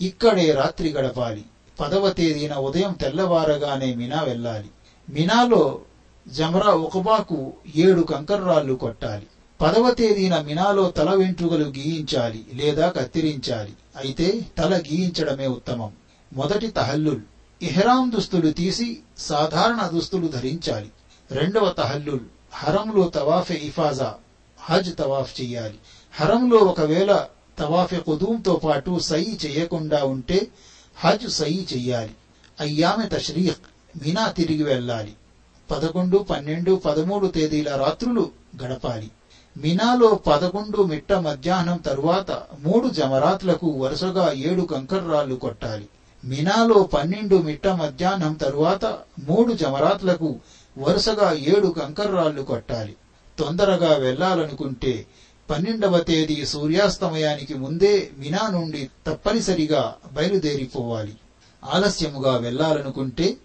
ఇక్కడే 0.00 0.52
రాత్రి 0.52 0.92
గడపాలి. 0.92 1.44
పదవ 1.80 2.10
తేదీన 2.10 2.54
ఉదయం 2.54 2.92
తెల్లవారగానే 2.92 3.94
మినా 3.94 4.22
వెళ్ళాలి. 4.22 4.70
మినాలో 5.10 5.80
జమరా 6.28 6.72
ఒకబాకు 6.72 7.52
ఏడు 7.76 8.02
కంకర్రాళ్ళు 8.02 8.74
కొట్టాలి. 8.74 9.26
పదవ 9.60 9.90
తేదీన 9.90 10.40
మినాలో 10.40 10.90
తల 10.90 11.14
వెంట్రుకలు 11.14 11.64
గీయించాలి 11.64 12.46
లేదా 12.54 12.90
కత్తిరించాలి. 12.90 13.72
అయితే 13.96 14.46
తల 14.58 14.76
గీయించడమే 14.76 15.46
ఉత్తమం. 15.46 15.92
మొదటి 16.32 16.66
తహల్లుల్. 16.66 17.20
ఇహ్రాం 17.62 18.12
దుస్తులు 18.14 18.52
తీసి 18.52 19.00
సాధారణ 19.18 19.90
దుస్తులు 19.94 20.28
ధరించాలి. 20.28 20.90
రెండవ 21.30 21.72
తహల్లుల్. 21.72 22.20
హరంలో 22.52 23.08
తవాఫె 23.08 23.54
ఇఫాజా. 23.54 24.14
హజ్ 24.60 24.96
తవాఫ్ 24.96 25.40
చెయ్యాలి. 25.40 25.78
హరంలో 26.12 26.58
ఒకవేళ 26.58 27.26
తవాఫె 27.58 27.96
కుదూంతో 27.96 28.54
పాటు 28.54 28.98
సై 28.98 29.38
చేయకుండా 29.46 30.04
ఉంటే 30.04 30.48
హజ్ 30.96 31.28
సయి 31.28 31.66
చెయ్యాలి. 31.74 32.14
అయ్యామె 32.60 33.08
తష్రీఖ్ 33.08 33.56
మినా 34.02 34.28
తిరిగి 34.28 34.62
వెళ్ళాలి. 34.62 35.12
పదకొండు 35.70 36.18
పన్నెండు 36.18 36.72
పదమూడు 36.72 37.26
తేదీల 37.26 37.76
రాత్రులు 37.76 38.30
గడపాలి. 38.64 39.10
మినాలో 39.56 40.14
పదకొండు 40.14 40.82
మిట్ట 40.82 41.12
మధ్యాహ్నం 41.12 41.78
తరువాత 41.78 42.42
మూడు 42.58 42.88
జమరాత్లకు 42.88 43.66
వరుసగా 43.66 44.32
ఏడు 44.32 44.62
కంకర్రాళ్ళు 44.62 45.34
కొట్టాలి. 45.34 45.86
మినాలో 46.24 46.82
పన్నెండు 46.82 47.36
మిట్ట 47.38 47.68
మధ్యాహ్నం 47.68 48.32
తరువాత 48.34 48.84
మూడు 49.18 49.52
జమరాత్లకు 49.52 50.38
వరుసగా 50.78 51.32
ఏడు 51.32 51.68
కంకర్రాళ్ళు 51.68 52.42
కొట్టాలి. 52.42 52.94
తొందరగా 53.38 53.94
వెళ్ళాలనుకుంటే 53.94 55.04
పన్నెండవ 55.50 55.98
తేదీ 55.98 56.44
సూర్యాస్తమయానికి 56.44 57.54
ముందే 57.54 58.10
మినా 58.18 58.48
నుండి 58.48 58.86
తప్పనిసరిగా 59.06 59.94
బయలుదేరిపోవాలి. 60.12 61.14
ఆలస్యముగా 61.64 62.36
వెళ్ళాలనుకుంటే 62.36 63.36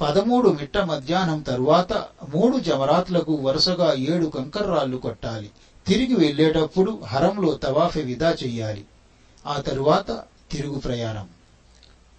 పదమూడు 0.00 0.48
మిట్ట 0.48 0.78
మధ్యాహ్నం 0.78 1.40
తరువాత 1.40 2.06
మూడు 2.28 2.58
జమరాత్లకు 2.58 3.34
వరుసగా 3.34 3.92
ఏడు 3.92 4.26
కంకర్రాళ్ళు 4.26 4.96
కొట్టాలి. 4.96 5.50
తిరిగి 5.86 6.14
వెళ్ళేటప్పుడు 6.14 7.00
హరంలో 7.04 7.54
తవాఫె 7.54 8.02
విదా 8.02 8.30
చెయ్యాలి. 8.30 8.84
ఆ 9.46 9.58
తరువాత 9.58 10.22
తిరుగు 10.50 10.76
ప్రయాణం. 10.76 11.28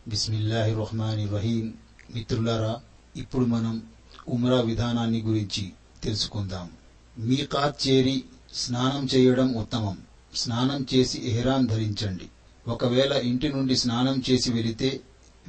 బిస్మిల్లాహి 0.07 0.73
రహమాని 0.73 1.25
రహీం 1.25 1.73
మిత్రులారా 2.13 2.79
ఇప్పుడు 3.15 3.45
మనం 3.45 3.81
ఉమ్రా 4.29 4.59
విధానాన్ని 4.59 5.21
గురించి 5.21 5.71
తెలుసుకుందాం. 6.03 6.69
మీకాత్ 7.17 7.87
చేరి 7.87 8.23
స్నానం 8.53 9.07
చేయడం 9.15 9.55
ఉత్తమం. 9.55 9.97
స్నానం 10.35 10.85
చేసి 10.93 11.21
ఎహ్రాన్ 11.23 11.67
ధరించండి. 11.67 12.27
ఒకవేళ 12.67 13.13
ఇంటి 13.13 13.49
నుండి 13.49 13.75
స్నానం 13.75 14.21
చేసి 14.29 14.51
వెళితే 14.51 14.99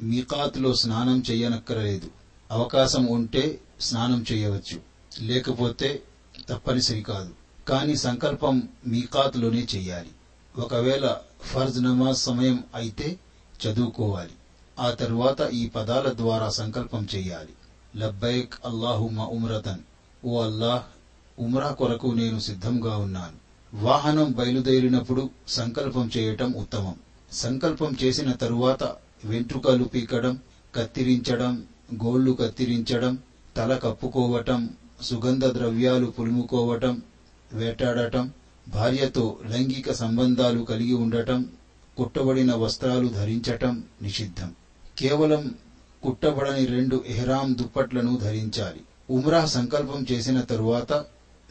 మీకాత్లో 0.01 0.73
స్నానం 0.73 1.23
చేయనక్కరలేదు. 1.31 2.09
అవకాశం 2.51 3.05
ఉంటే 3.05 3.59
స్నానం 3.81 4.25
చేయవచ్చు. 4.31 4.79
లేకపోతే 5.21 6.01
తప్పనిసరి 6.49 7.01
కాదు. 7.01 7.33
కానీ 7.67 7.95
సంకల్పం 7.95 8.67
మీకాత్లోనే 8.85 9.65
చెయ్యాలి 9.75 10.09
ఒకవేళ 10.57 11.17
ఫర్జ్ 11.41 11.83
నమాజ్ 11.83 12.17
సమయం 12.17 12.63
అయితే 12.75 13.17
చదువుకోవాలి. 13.67 14.31
ఆ 14.79 14.89
తరువాత 14.89 15.41
ఈ 15.41 15.65
పదాల 15.65 16.09
ద్వారా 16.09 16.49
సంకల్పం 16.49 17.07
చెయ్యాలి 17.15 17.53
లబ్బైక్ 17.95 18.53
అల్లాహుమ 18.65 19.21
ఉమ్రతన్. 19.21 19.79
ఓ 20.25 20.41
అల్లాహ్ 20.41 20.81
ఉమ్రా 21.39 21.69
కొరకు 21.69 22.07
నేను 22.07 22.39
సిద్ధంగా 22.39 22.95
ఉన్నాను. 22.97 23.35
వాహనం 23.73 24.31
బయలుదేరినప్పుడు 24.31 25.29
సంకల్పం 25.47 26.09
చేయటం 26.17 26.53
ఉత్తమం. 26.53 26.95
సంకల్పం 27.31 27.93
చేసిన 28.03 28.31
తరువాత 28.31 28.93
వెంట్రుకలు 29.23 29.83
పీకడం 29.83 30.39
కత్తిరించడం 30.75 31.65
గోళ్ళు 32.05 32.31
కత్తిరించడం 32.31 33.17
తల 33.57 33.75
కప్పుకోవటం 33.75 34.69
సుగంధ 35.01 35.45
ద్రవ్యాలు 35.45 36.07
పులుముకోవటం 36.07 37.01
వేటాడటం 37.53 38.31
భార్యతో 38.67 39.39
లైంగిక 39.45 39.91
సంబంధాలు 39.91 40.59
కలిగి 40.59 40.93
ఉండటం 40.93 41.49
కుట్టబడిన 41.97 42.53
వస్త్రాలు 42.53 43.07
ధరించటం 43.07 43.83
నిషిద్ధం. 44.01 44.51
కేవలం 44.97 45.53
కుట్టబడని 46.03 46.65
రెండు 46.65 47.03
ఎహ్రాం 47.07 47.57
దుప్పట్లను 47.57 48.15
ధరించాలి. 48.15 48.81
ఉమ్రా 49.09 49.45
సంకల్పం 49.45 50.05
చేసిన 50.11 50.39
తరువాత 50.39 51.03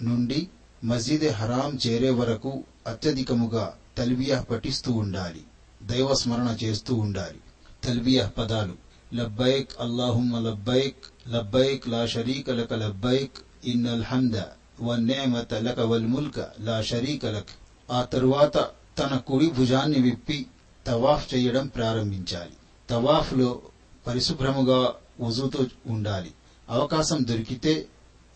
నుండి 0.02 0.46
మస్జిద్ 0.84 1.28
హరాం 1.28 1.76
చేరే 1.86 2.10
వరకు 2.10 2.62
అత్యధికముగా 2.86 3.72
తల్బియా 3.98 4.40
పఠిస్తూ 4.40 4.92
ఉండాలి. 4.92 5.42
దైవస్మరణ 5.82 6.54
చేస్తూ 6.64 6.94
ఉండాలి. 6.94 7.38
తల్బియా 7.84 8.32
పదాలు. 8.38 8.72
లబ్బైక్ 9.16 9.70
అల్లాహుమ్మ 9.80 10.38
లబ్బైక్ 10.38 11.28
లబ్బైక్ 11.28 11.88
లా 11.88 12.06
షరీక 12.06 12.50
లక 12.50 12.74
లబ్బైక్ 12.74 13.32
ఇన్నల్ 13.64 13.92
అల్హంద 13.92 14.34
వన్నేమత 14.80 15.54
లక 15.54 15.80
వల్ 15.80 16.06
ముల్క 16.06 16.48
లా 16.60 16.82
షరీక 16.82 17.26
లక్. 17.26 17.48
ఆ 17.90 18.02
తరువాత 18.02 18.56
తన 18.98 19.16
కుడి 19.16 19.50
భుజాన్ని 19.50 20.02
విప్పి 20.02 20.46
తవాఫ్ 20.86 21.34
చేయడం 21.34 21.66
ప్రారంభించాలి. 21.66 22.52
తవాఫ్లో 22.90 23.60
పరిశుభ్రముగా 24.06 24.94
వజుతో 25.20 25.66
ఉండాలి. 25.86 26.32
అవకాశం 26.70 27.26
దొరికితే 27.28 27.86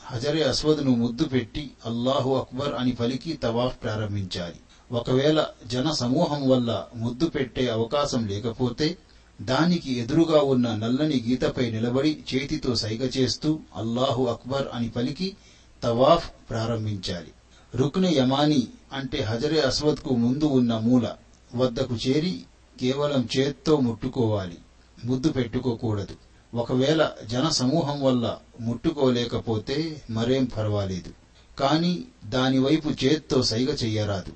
హజరే 0.03 0.43
అస్వద్ను 0.43 0.95
ముద్దు 0.95 1.25
పెట్టి 1.25 1.71
అల్లాహు 1.87 2.35
అక్బర్ 2.35 2.75
అని 2.75 2.93
పలికి 2.93 3.33
తవాఫ్ 3.33 3.83
ప్రారంభించాలి. 3.83 4.57
ఒకవేళ 4.93 5.45
జన 5.67 5.91
సమూహం 5.91 6.49
వల్ల 6.49 6.87
ముద్దు 6.95 7.27
పెట్టే 7.27 7.69
అవకాశం 7.69 8.27
లేకపోతే 8.27 8.99
దానికి 9.41 9.99
ఎదురుగా 9.99 10.43
ఉన్న 10.43 10.75
నల్లని 10.75 11.25
గీతపై 11.29 11.71
నిలబడి 11.71 12.25
చేతితో 12.35 12.75
సైగ 12.75 13.05
చేస్తూ 13.05 13.61
అల్లాహు 13.77 14.27
అక్బర్ 14.27 14.69
అని 14.75 14.89
పలికి 14.89 15.37
తవాఫ్ 15.83 16.31
ప్రారంభించాలి. 16.51 17.33
రుక్న్ 17.75 18.07
యమాని 18.07 18.67
అంటే 18.93 19.23
హజరే 19.23 19.61
అస్వద్కు 19.61 20.15
ముందు 20.15 20.45
ఉన్న 20.45 20.79
మూల 20.79 21.11
వద్దకు 21.55 21.95
చేరి 21.95 22.41
కేవలం 22.81 23.29
చేత్తో 23.39 23.77
ముట్టుకోవాలి. 23.77 24.59
ముద్దు 25.05 25.33
పెట్టుకోకూడదు. 25.33 26.17
ఒకవేళ 26.55 27.11
జన 27.27 27.49
సమూహం 27.49 28.03
వల్ల 28.03 28.37
ముట్టుకోలేకపోతే 28.61 30.03
మరేం 30.11 30.45
పర్వాలేదు. 30.45 31.11
కాని 31.59 32.05
దానివైపు 32.25 32.89
చేత్తో 32.89 33.43
సైగ 33.43 33.69
చెయ్యరాదు. 33.69 34.33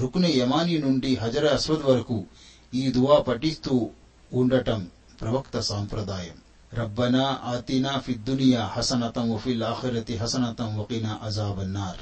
రుకున 0.00 0.26
యమాని 0.26 0.78
నుండి 0.78 1.16
హజర 1.16 1.46
అస్వద్ 1.46 1.82
వరకు 1.82 2.24
ఈ 2.74 2.88
దువా 2.88 3.20
పఠిస్తూ 3.20 3.90
ఉండటం 4.32 4.86
ప్రవక్త 5.20 5.60
సాంప్రదాయం. 5.60 6.38
రబ్బనా 6.74 7.38
ఆతినా 7.44 7.98
ఫిద్దునియా 7.98 8.64
హసనతం 8.64 9.34
వఫిల్ 9.34 9.62
ఆఖిరతి 9.62 10.16
హసనతం 10.16 10.78
వకినా 10.78 11.20
అజాబన్నార్. 11.22 11.96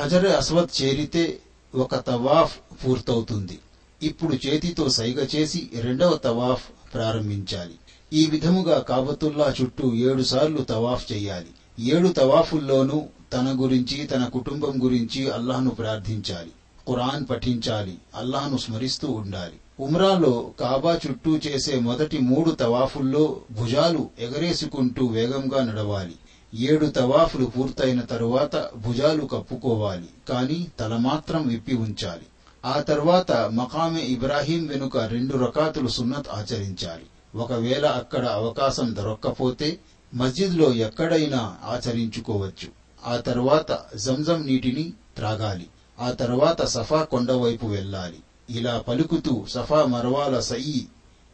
హజర్ 0.00 0.26
అస్వద్ 0.26 0.82
చేరితే 0.82 1.40
ఒక 1.74 1.96
తవాఫ్ 1.96 2.58
పూర్తవుతుంది. 2.86 3.58
ఇప్పుడు 4.02 4.46
చేతితో 4.46 4.88
సైగ 4.88 5.26
చేసి 5.34 5.70
రెండవ 5.80 6.16
తవాఫ్ 6.16 6.94
ప్రారంభించాలి. 6.94 7.74
ఈ 8.12 8.26
విధముగా 8.26 8.78
కాబతుల్లా 8.78 9.54
చుట్టూ 9.62 9.94
ఏడు 9.94 10.22
సార్లు 10.22 10.62
తవాఫ్ 10.62 11.12
చెయ్యాలి 11.12 11.46
ఏడు 11.80 12.08
తవాఫుల్లోనూ 12.08 13.06
తన 13.32 13.56
గురించి 13.60 14.06
తన 14.06 14.24
కుటుంబం 14.24 14.84
గురించి 14.84 15.30
అల్లాహ్ను 15.30 15.70
ప్రార్థించాలి. 15.70 16.52
ఖురాన్ 16.88 17.26
పఠించాలి. 17.30 17.98
అల్లాహ్ను 18.14 18.58
స్మరిస్తూ 18.58 19.10
ఉండాలి. 19.10 19.52
ఉమ్రాలో 19.80 20.52
కాబా 20.60 21.00
చుట్టూ 21.08 21.36
చేసే 21.36 21.78
మొదటి 21.78 22.18
మూడు 22.18 22.50
తవాఫుల్లో 22.50 23.40
భుజాలు 23.50 24.10
ఎగరేసుకుంటూ 24.18 25.06
వేగంగా 25.06 25.72
నడవాలి. 25.72 26.14
ఏడు 26.54 26.86
తవాఫులు 26.86 27.46
పూర్తయిన 27.46 28.00
తరువాత 28.00 28.70
భుజాలు 28.76 29.26
కప్పుకోవాలి 29.26 30.08
కాని 30.28 30.66
తల 30.80 30.96
మాత్రం 30.96 31.48
విప్పి 31.48 31.74
ఉంచాలి. 31.74 32.26
ఆ 32.64 32.80
తర్వాత 32.80 33.32
మకామె 33.32 34.00
ఇబ్రాహీం 34.00 34.66
వెనుక 34.66 34.96
రెండు 34.98 35.36
రకాతులు 35.36 35.88
సున్నత్ 35.88 36.26
ఆచరించాలి. 36.32 37.02
ఒకవేళ 37.34 37.86
అక్కడ 37.86 38.26
అవకాశం 38.26 38.96
దొరక్కపోతే 38.96 39.78
మస్జిద్లో 40.14 40.74
ఎక్కడైనా 40.74 41.56
ఆచరించుకోవచ్చు. 41.64 42.68
ఆ 43.06 43.16
తర్వాత 43.16 43.96
జంజం 43.96 44.46
నీటిని 44.46 44.92
త్రాగాలి. 45.16 45.66
ఆ 46.00 46.10
తర్వాత 46.10 46.64
సఫా 46.64 47.02
కొండ 47.02 47.32
వైపు 47.32 47.66
వెళ్ళాలి. 47.66 48.18
ఇలా 48.48 48.74
పలుకుతూ 48.88 49.34
సఫా 49.54 49.80
మరవాల 49.94 50.36
సయి 50.50 50.80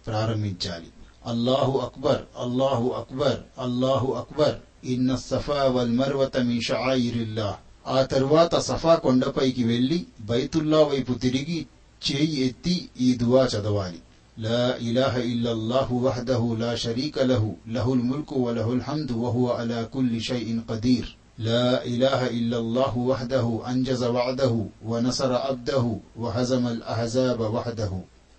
ప్రారంభించాలి 0.06 0.90
అల్లాహు 1.32 1.72
అక్బర్ 1.86 2.22
అల్లాహు 2.44 2.86
అక్బర్ 3.00 3.40
అల్లాహు 3.66 4.10
అక్బర్ 4.20 4.56
ఇన్న 4.92 5.16
సఫా 5.30 5.62
వల్ 5.74 5.94
మర్వత 6.00 6.36
మీ 6.50 6.58
షాయిరిల్లా 6.68 7.50
ఆ 7.96 7.98
తరువాత 8.12 8.54
సఫా 8.68 8.94
కొండపైకి 9.04 9.64
వెళ్ళి 9.64 9.98
బైతుల్లా 10.30 10.80
వైపు 10.92 11.14
తిరిగి 11.24 11.58
చేయి 12.02 12.38
ఎత్తి 12.46 12.76
ఈ 13.06 13.10
దువా 13.22 13.42
చదవాలి 13.54 14.00
لا 14.36 14.64
إله 14.78 15.14
إلا 15.22 15.52
الله 15.52 15.92
وحده 15.92 16.56
لا 16.58 16.72
شريك 16.76 17.18
له 17.20 17.56
له 17.68 17.86
الملك 17.94 18.32
وله 18.34 18.72
الحمد 18.72 19.10
وهو 19.12 19.50
على 19.50 19.88
كل 19.94 20.20
شيء 20.20 20.60
قدير 20.68 21.16
لا 21.39 21.85
إله 21.85 22.21
إلا 22.29 22.57
الله 22.57 22.93
وحده 23.01 23.45
أنجز 23.65 24.03
وعده 24.05 24.53
ونصر 24.83 25.31
عبده 25.37 25.85
وهزم 26.15 26.63
الأحزاب 26.67 27.39
وحده 27.47 27.91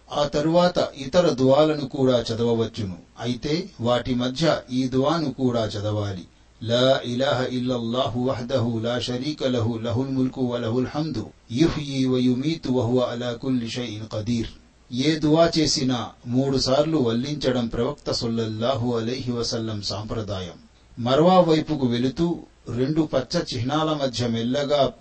ఆ 0.08 0.22
తరువాత 0.26 0.76
ఇతర 1.04 1.24
దువాలను 1.40 1.84
కూడా 1.88 2.16
చదవవచ్చును 2.28 2.96
అయితే 3.20 3.54
వాటి 3.86 4.12
మధ్య 4.14 4.42
ఈ 4.70 4.80
దువాను 4.88 5.28
కూడా 5.40 5.62
చదవాలి 5.74 6.24
లా 6.60 6.84
ఇలాహ 7.12 7.38
ఇల్లల్లాహు 7.56 8.18
వహ్దహు 8.28 8.70
లా 8.84 8.94
షరీక 9.06 9.40
లహు 9.54 9.72
లహుల్ 9.86 10.12
ముల్కు 10.16 10.42
వ 10.50 10.60
లహుల్ 10.64 10.88
హమ్దు 10.92 11.24
యుహ్యీ 11.56 12.00
వ 12.12 12.20
యుమీతు 12.26 12.68
వ 12.76 12.84
హువ 12.86 12.98
అలా 13.12 13.30
కుల్లి 13.42 13.68
షైఇన్ 13.74 14.08
ఖదీర్ 14.14 14.50
ఏ 14.90 15.10
దువా 15.22 15.44
చేసినా 15.56 15.98
మూడు 16.34 16.56
సార్లు 16.66 16.98
వల్లించడం 17.06 17.66
ప్రవక్త 17.74 18.08
సొల్లల్లాహు 18.20 18.86
అలైహి 18.98 19.32
వసల్లం 19.38 19.80
సాంప్రదాయం 19.90 20.56
మర్వా 20.98 21.36
వైపుకు 21.48 21.86
వెళుతూ 21.94 22.26
రెండు 22.75 23.01
పచ్చ 23.01 23.37
చిహ్నాల 23.37 23.93
మధ్య 23.93 24.27
మెల్లగా 24.27 24.93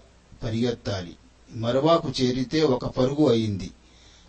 పరిగెత్తాలి. 0.42 1.16
మరవాకు 1.54 2.12
చేరితే 2.20 2.62
ఒక 2.62 2.86
పరుగు 2.86 3.28
అయింది. 3.28 3.70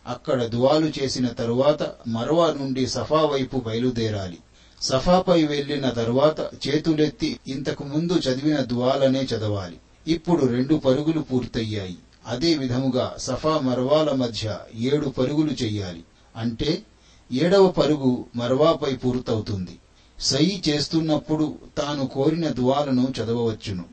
అక్కడ 0.07 0.43
దువాలు 0.43 0.91
చేసిన 0.99 1.27
తరువాత 1.27 1.83
మరవా 2.07 2.51
నుండి 2.51 2.87
సఫా 2.87 3.25
వైపు 3.25 3.57
బయలుదేరాలి. 3.59 4.37
సఫాపై 4.81 5.43
వెళ్ళిన 5.43 5.89
తరువాత 5.89 6.39
చేతులెత్తి 6.67 7.39
ఇంతకు 7.47 7.83
ముందు 7.83 8.13
చదివిన 8.13 8.59
దువాలనే 8.59 9.21
చదవాలి. 9.21 9.77
ఇప్పుడు 10.07 10.45
రెండు 10.45 10.75
పరుగులు 10.75 11.19
పూర్తయ్యాయి. 11.19 11.97
అదే 12.27 12.55
విధముగా 12.55 13.15
సఫా 13.17 13.57
మరవాల 13.57 14.11
మధ్య 14.11 14.57
ఏడు 14.75 15.07
పరుగులు 15.07 15.63
చెయ్యాలి. 15.63 16.03
అంటే 16.35 16.83
ఏడవ 17.31 17.67
పరుగు 17.67 18.25
మరవాపై 18.35 18.93
పూర్తవుతుంది. 18.93 19.77
సై 20.21 20.61
చేస్తున్నప్పుడు 20.69 21.57
తాను 21.77 22.07
కోరిన 22.07 22.47
దువాలను 22.47 23.13
చదవవచ్చును 23.19 23.85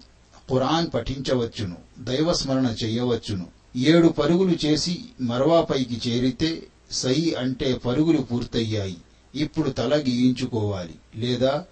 ఖురాన్ 0.50 0.86
పఠించవచ్చును 0.94 1.76
దైవస్మరణ 1.98 2.74
చెయ్యవచ్చును 2.84 3.46
ఏడు 3.76 4.08
పరుగులు 4.08 4.66
చేసి 4.66 4.98
మరవాపైకి 5.20 6.10
చేరితే 6.10 6.66
సై 6.90 7.34
అంటే 7.38 7.74
పరుగులు 7.74 8.18
పూర్తయ్యాయి. 8.18 8.96
ఇప్పుడు 9.34 9.70
తల 9.70 9.96
గీయించుకోవాలి 9.96 10.94
లేదా 11.16 11.64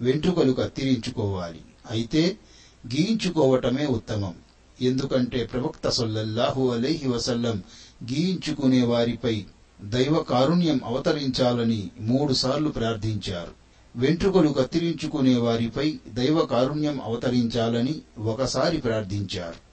వెంట్రుకలు 0.00 0.52
కత్తిరించుకోవాలి. 0.52 1.60
అయితే 1.90 2.36
గీయించుకోవటమే 2.94 3.86
ఉత్తమం. 3.86 4.34
ఎందుకంటే 4.82 5.44
ప్రవక్త 5.44 5.88
సొల్లల్లాహు 5.88 6.68
అలైహి 6.68 7.08
వసల్లం 7.08 7.62
గీయించుకునే 8.12 8.82
వారిపై 8.82 9.44
దైవ 9.82 10.22
కారుణ్యం 10.22 10.80
అవతరించాలని 10.84 11.90
మూడుసార్లు 12.00 12.68
ప్రార్థించారు. 12.68 13.65
వెంట్రుకలు 13.96 14.48
కత్తిరించుకునే 14.48 15.36
వారిపై 15.36 15.98
దైవ 16.08 16.44
కారుణ్యం 16.44 17.00
అవతరించాలని 17.00 18.00
ఒకసారి 18.18 18.78
ప్రార్థించారు. 18.78 19.66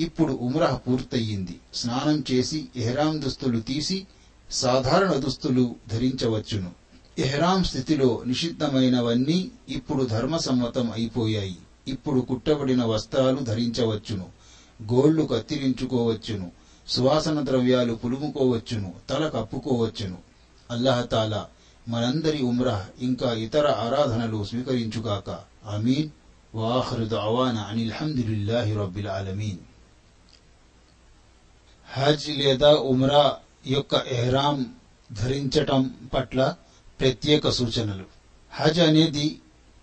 ఇప్పుడు 0.00 0.32
ఉమ్రహ 0.32 0.76
పూర్తయింది. 0.76 1.60
స్నానం 1.74 2.24
చేసి 2.32 2.68
ఎహ్రాం 2.76 3.22
దుస్తులు 3.22 3.60
తీసి 3.60 4.06
సాధారణ 4.50 5.12
దుస్తులు 5.12 5.74
ధరించవచ్చును. 5.92 6.70
ఎహ్రాం 7.18 7.64
స్థితిలో 7.64 8.22
నిషిద్ధమైనవన్నీ 8.26 9.50
ఇప్పుడు 9.68 10.04
ధర్మసమ్మతం 10.04 10.92
అయిపోయాయి. 10.92 11.56
ఇప్పుడు 11.88 12.20
కుట్టబడిన 12.20 12.84
వస్త్రాలు 12.84 13.36
ధరించవచ్చును. 13.36 14.26
గోళ్ళు 14.92 15.22
కత్తిరించుకోవచ్చును. 15.22 16.50
సువాసన 16.88 17.46
ద్రవ్యాలు 17.46 17.94
పులుముకోవచ్చును. 17.94 18.94
తల 19.10 19.28
కప్పుకోవచ్చును. 19.28 20.16
అల్లహతాలా 20.70 21.46
మనందరి 21.88 22.42
ఉమ్రా 22.42 22.88
ఇంకా 23.00 23.32
ఇతర 23.32 23.70
ఆరాధనలు 23.70 24.44
స్వీకరించుగాక. 24.44 25.44
అమీన్ 25.64 26.10
వాహరు 26.54 27.04
దావాన 27.04 27.58
అనిల్ 27.58 27.92
హమ్దులిల్లాహి 27.92 28.74
రబ్బిల్ 28.74 29.08
ఆలమీన్. 29.08 29.58
హజ్ 31.92 32.28
లేదా 32.28 32.74
ఉమ్రా 32.74 33.36
యొక్క 33.66 33.94
ఎహ్రాం 33.94 34.74
ధరించటం 35.12 35.94
పట్ల 36.14 36.56
ప్రత్యేక 37.00 37.48
సూచనలు. 37.48 38.04
హజ్ 38.52 38.80
అనేది 38.80 39.40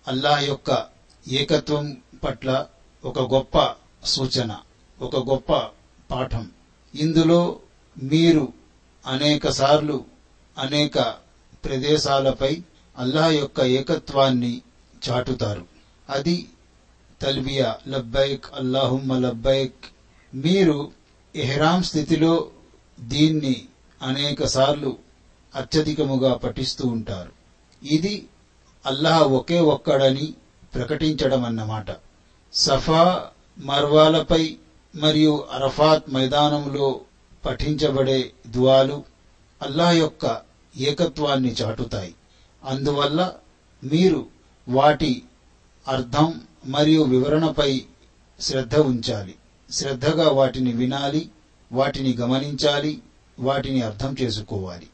అల్లాహ్ 0.08 0.44
యొక్క 0.44 0.86
ఏకత్వం 1.28 1.96
పట్ల 2.24 2.66
ఒక 3.04 3.34
గొప్ప 3.34 3.74
సూచన 4.04 4.56
ఒక 5.00 5.16
గొప్ప 5.16 5.52
పాఠం. 6.10 6.50
ఇందులో 6.94 7.58
మీరు 8.02 8.52
అనేక 9.06 9.48
సార్లు 9.48 10.04
అనేక 10.58 11.21
ప్రదేశాలపై 11.64 12.62
అల్లాహ్ 12.98 13.32
యొక్క 13.32 13.60
ఏకత్వాన్ని 13.60 14.62
చాటుతారు. 15.10 15.64
అది 16.10 16.48
తల్బియా 17.22 17.76
లబ్బైక్ 17.88 18.44
అల్లాహుమ్మ 18.54 19.18
లబ్బైక్ 19.18 19.84
మీరు 20.34 20.92
ఎహ్రాం 21.36 21.82
స్థితిలో 21.82 22.50
దీన్ని 23.00 23.64
అనేక 24.02 24.44
సార్లు 24.44 24.96
అత్యధికముగా 25.54 26.34
పఠిస్తూ 26.34 26.88
ఉంటారు. 26.88 27.32
ఇది 27.82 28.26
అల్లాహ్ 28.86 29.22
ఒకే 29.22 29.60
ఒక్కడని 29.60 30.34
ప్రకటించడం 30.74 31.44
అన్నమాట 31.44 31.86
సఫా 32.52 33.26
మర్వాలపై 33.58 34.56
మరియు 34.94 35.48
అరఫాత్ 35.52 36.10
మైదానంలో 36.10 37.00
పఠించబడే 37.44 38.32
దువాలు 38.46 39.04
అల్లాహ్ 39.62 39.96
యొక్క 39.96 40.51
ఏకత్వాన్ని 40.76 41.52
చాటుతాయి. 41.52 42.14
అందువల్ల 42.64 43.32
మీరు 43.84 44.26
వాటి 44.68 45.22
అర్థం 45.88 46.40
మరియు 46.66 47.02
వివరణపై 47.02 47.84
శ్రద్ధ 48.40 48.76
ఉంచాలి. 48.76 49.34
శ్రద్ధగా 49.70 50.28
వాటిని 50.28 50.72
వినాలి 50.72 51.30
వాటిని 51.72 52.16
గమనించాలి 52.16 53.02
వాటిని 53.38 53.82
అర్థం 53.82 54.16
చేసుకోవాలి. 54.22 54.86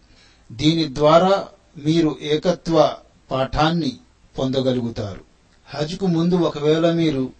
దీని 0.52 0.94
ద్వారా 0.94 1.48
మీరు 1.76 2.18
ఏకత్వ 2.22 2.96
పాఠాన్ని 3.30 3.96
పొందగలుగుతారు. 4.38 5.24
హజ్కు 5.74 6.06
ముందు 6.06 6.34
ఒకవేళ 6.34 6.90
మీరు 6.90 7.32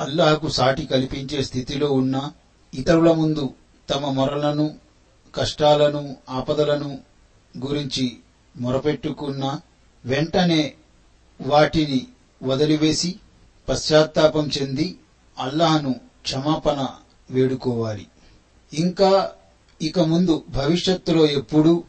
అల్లాహకు 0.00 0.48
సాటి 0.48 0.84
కల్పించే 0.84 1.42
స్థితిలో 1.42 1.92
ఉన్నా 1.92 2.32
ఇతరుల 2.74 3.12
ముందు 3.12 3.54
తమ 3.90 4.10
మొరలను 4.10 4.74
కష్టాలను 5.34 6.16
ఆపదలను 6.30 7.09
గురించి 7.58 8.18
మొరపెట్టుకున్న 8.56 9.60
వెంటనే 10.04 10.74
వాటిని 11.40 12.06
వదిలివేసి 12.42 13.18
పశ్చాత్తాపం 13.68 14.48
చెంది 14.48 14.98
అల్లాహను 15.38 15.94
క్షమాపణ 16.22 16.88
వేడుకోవాలి. 17.30 18.06
ఇంకా 18.74 19.32
ఇక 19.82 20.00
ముందు 20.00 20.44
భవిష్యత్తులో 20.48 21.26
ఎప్పుడూ 21.26 21.84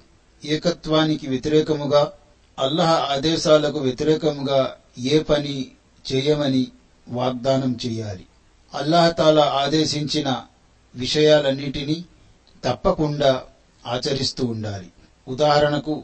ఏకత్వానికి 0.46 1.28
వ్యతిరేకముగా 1.28 2.14
అల్లాహ్ 2.60 3.12
ఆదేశాలకు 3.12 3.80
వ్యతిరేకముగా 3.80 4.76
ఏ 5.00 5.20
పని 5.20 5.72
చేయమని 6.14 6.68
వాగ్దానం 7.10 7.78
చేయాలి. 7.86 8.26
అల్లహతాలా 8.74 9.44
ఆదేశించిన 9.44 10.42
విషయాలన్నిటినీ 10.96 12.06
తప్పకుండా 12.64 13.44
ఆచరిస్తూ 13.88 14.46
ఉండాలి. 14.46 14.90
ఉదాహరణకు 15.28 16.04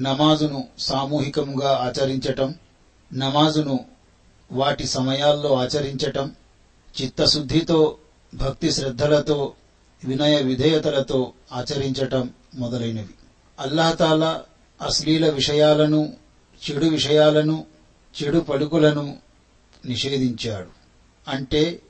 నమాజును 0.00 0.68
సామూహికంగా 0.78 1.70
ఆచరించటం 1.70 2.54
నమాజును 3.14 3.84
వాటి 4.52 4.86
సమయాల్లో 4.86 5.54
ఆచరించటం 5.54 6.34
చిత్తశుద్ధితో 7.02 7.98
భక్తి 8.34 8.72
శ్రద్ధలతో 8.72 9.52
వినయ 10.04 10.42
విధేయతలతో 10.42 11.32
ఆచరించటం 11.52 12.30
మొదలైనవి. 12.54 13.08
అల్లాహతాలా 13.60 14.42
అశ్లీల 14.82 15.30
విషయాలను 15.30 16.12
చెడు 16.70 16.86
విషయాలను 16.86 17.64
చెడు 18.22 18.38
పలుకులను 18.38 19.16
నిషేధించాడు. 19.84 20.66
అంటే 21.30 21.82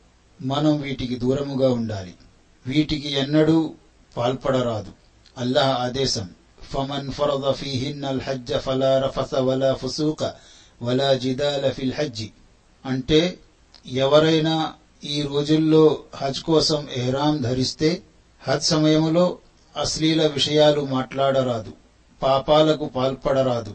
మనం 0.43 0.81
వీటికి 0.81 1.15
దూరముగా 1.15 1.73
ఉండాలి. 1.73 2.15
వీటికి 2.67 3.13
ఎన్నడూ 3.13 3.75
పాల్పడరాదు. 4.17 4.93
అల్లాహ్ 5.39 5.83
ఆదేశం. 5.83 6.31
ఫమన్ 6.73 7.09
فرض 7.11 7.45
فيهن 7.61 8.03
الحج 8.15 8.49
హజ్జ 8.49 8.51
ఫలా 8.65 8.91
రఫస 9.05 9.33
వలా 9.49 9.71
ఫుసూక 9.75 10.23
వలా 10.83 11.09
జిదాల 11.15 11.65
ఫిల్ 11.71 11.97
హజ్జి 11.99 12.29
అంటే 12.85 13.21
ఎవరైనా 14.03 14.55
ఈ 15.05 15.17
రోజుల్లో 15.23 15.85
హజ్ 16.21 16.41
కోసం 16.49 16.81
ఎహ్రాం 16.97 17.35
ధరిస్తే 17.43 17.91
హజ్ 18.43 18.67
సమయంలో 18.73 19.25
అశ్లీల 19.75 20.23
విషయాలు 20.27 20.81
మాట్లాడరాదు 20.95 21.73
పాపాలకు 22.23 22.87
పాల్పడరాదు. 22.97 23.73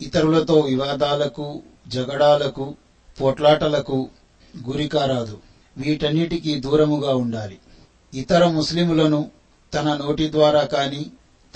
ఇతరులతో 0.00 0.56
వివాదాలకు 0.60 1.46
జగడాలకు 1.88 2.66
పోట్లాటలకు 3.18 3.98
గురికారాదు 4.68 5.36
వీటన్నిటికీ 5.76 6.52
దూరముగా 6.60 7.14
ఉండాలి. 7.14 7.56
ఇతర 8.12 8.42
ముస్లిములను 8.58 9.20
తన 9.72 9.88
నోటి 10.02 10.26
ద్వారా 10.32 10.62
కానీ 10.74 11.02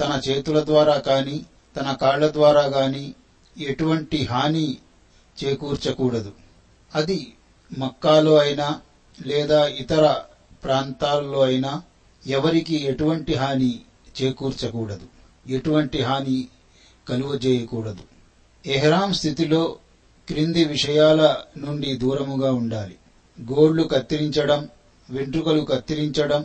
తన 0.00 0.20
చేతుల 0.28 0.64
ద్వారా 0.64 0.94
కాని 0.94 1.44
తన 1.76 1.92
కాళ్ళ 1.92 2.32
ద్వారా 2.32 2.60
గాని 2.60 3.14
ఎటువంటి 3.58 4.24
హాని 4.24 4.78
చేకూర్చకూడదు. 5.44 6.32
అది 6.94 7.32
మక్కాలో 7.78 8.34
అయినా 8.38 8.80
లేదా 9.26 9.66
ఇతర 9.66 10.14
ప్రాంతాల్లో 10.64 11.40
అయినా 11.40 11.82
ఎవరికి 12.26 12.76
ఎటువంటి 12.84 13.34
హాని 13.34 13.80
చేకూర్చకూడదు. 14.22 15.06
ఎటువంటి 15.48 16.02
హాని 16.02 16.48
కలుగజేయకూడదు 17.08 18.02
ఎహ్రాం 18.66 19.12
స్థితిలో 19.12 19.76
క్రింది 20.28 20.64
విషయాల 20.64 21.36
నుండి 21.58 21.96
దూరముగా 21.96 22.52
ఉండాలి. 22.52 22.96
గోళ్ళు 23.52 23.82
కత్తిరించడం 23.82 24.68
వెంట్రుకలు 25.10 25.60
కత్తిరించడం 25.60 26.44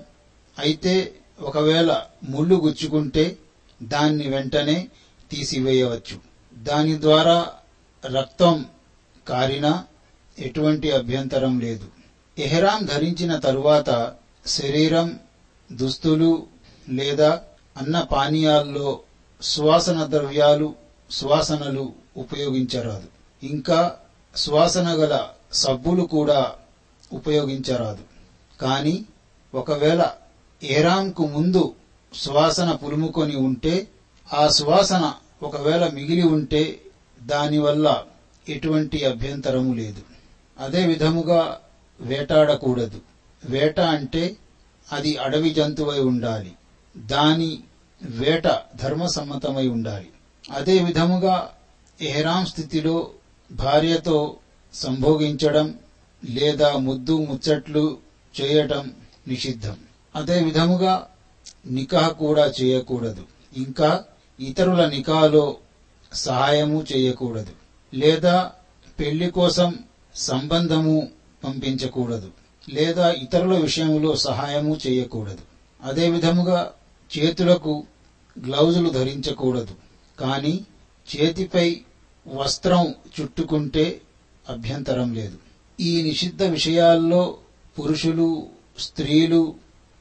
అయితే 0.59 1.13
ఒకవేళ 1.41 2.01
ముళ్ళు 2.29 2.55
గుచ్చుకుంటే 2.55 3.37
దాన్ని 3.83 4.29
వెంటనే 4.29 4.87
తీసివేయవచ్చు. 5.31 6.19
దాని 6.53 7.01
ద్వారా 7.01 7.51
రక్తం 8.05 8.65
కారినా 9.27 9.85
ఎటువంటి 10.39 10.91
అభ్యంతరం 10.91 11.59
లేదు. 11.59 11.87
ఎహ్రాం 12.39 12.85
ధరించిన 12.85 13.35
తరువాత 13.35 14.15
శరీరం 14.47 15.19
దుస్తులు 15.71 16.47
లేదా 16.89 17.41
అన్న 17.77 18.01
పానీయాల్లో 18.01 18.99
సువాసన 19.41 20.07
ద్రవ్యాలు 20.09 20.75
సువాసనలు 21.11 21.93
ఉపయోగించరాదు. 22.17 23.07
ఇంకా 23.45 23.97
సువాసన 24.35 24.89
గల 24.89 25.29
సబ్బులు 25.53 26.03
కూడా 26.03 26.55
ఉపయోగించరాదు. 27.13 28.03
కానీ 28.61 29.05
ఒకవేళ 29.55 30.11
ఏరాంకు 30.63 31.27
ముందు 31.27 31.75
సువాసన 32.15 32.71
పులుముకొని 32.71 33.35
ఉంటే 33.35 33.87
ఆ 34.33 34.47
సువాసన 34.47 35.13
ఒకవేళ 35.43 35.87
మిగిలి 35.87 36.21
ఉంటే 36.21 36.81
దానివల్ల 37.23 38.03
ఎటువంటి 38.49 39.05
అభ్యంతరము 39.05 39.73
లేదు. 39.73 40.01
అదే 40.59 40.85
విధముగా 40.85 41.59
వేటాడకూడదు. 41.99 43.01
వేట 43.45 43.79
అంటే 43.79 44.37
అది 44.91 45.17
అడవి 45.17 45.49
జంతువై 45.49 45.99
ఉండాలి. 45.99 46.51
దాని 46.97 47.63
వేట 48.01 48.47
ధర్మసమ్మతమై 48.75 49.67
ఉండాలి. 49.67 50.09
అదే 50.51 50.83
విధముగా 50.83 51.49
ఎహరాం 52.01 52.45
స్థితిలో 52.45 53.09
భార్యతో 53.51 54.35
సంభోగించడం 54.73 55.79
లేదా 56.29 56.71
ముద్దు 56.71 57.17
ముచ్చట్లు 57.17 57.97
చేయటం 58.41 58.91
నిషిద్ధం. 59.27 59.77
అదే 60.15 60.43
విధముగా 60.43 61.07
నికాహ్ 61.67 62.13
కూడా 62.13 62.53
చేయకూడదు. 62.61 63.23
ఇంకా 63.57 64.05
ఇతరుల 64.39 64.85
నికాలో 64.85 65.57
సహాయము 66.13 66.85
చేయకూడదు. 66.95 67.51
లేదా 67.93 68.51
పెళ్ళి 68.99 69.31
కోసం 69.31 69.79
సంబంధము 70.15 71.09
పంపించకూడదు. 71.43 72.31
లేదా 72.69 73.11
ఇతరుల 73.11 73.57
విషయంలో 73.57 74.15
సహాయము 74.15 74.77
చేయకూడదు. 74.87 75.37
అదే 75.83 76.09
విధముగా 76.09 76.71
చేతులకు 77.17 77.83
గ్లౌజులు 78.45 78.89
ధరించకూడదు. 78.89 79.75
కానీ 80.19 80.65
చేతిపై 81.17 81.81
వస్త్రం 82.27 82.93
చుట్టుకుంటే 83.21 84.01
అభ్యంతరం 84.49 85.13
లేదు. 85.13 85.37
ఈ 85.79 86.01
నిషిద్ధ 86.01 86.43
విషయాల్లో 86.43 87.37
పురుషులు 87.79 88.47
స్త్రీలు 88.79 89.55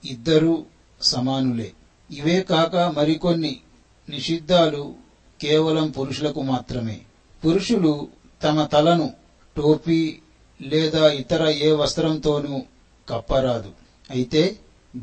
ఇద్దరు 0.04 0.73
సమానులే. 1.04 1.72
ఇవే 2.10 2.42
కాక 2.42 2.76
మరికొన్ని 2.76 3.60
నిషిద్ధాలు 4.08 4.94
కేవలం 5.40 5.90
పురుషులకు 5.90 6.42
మాత్రమే. 6.42 7.00
పురుషులు 7.46 8.08
తమ 8.42 8.64
తలను 8.64 9.12
టోపీ 9.56 10.18
లేదా 10.62 11.08
ఇతర 11.08 11.48
ఏ 11.48 11.72
వస్త్రంతోనూ 11.72 12.62
కప్పరాదు. 13.08 13.72
అయితే 14.10 14.58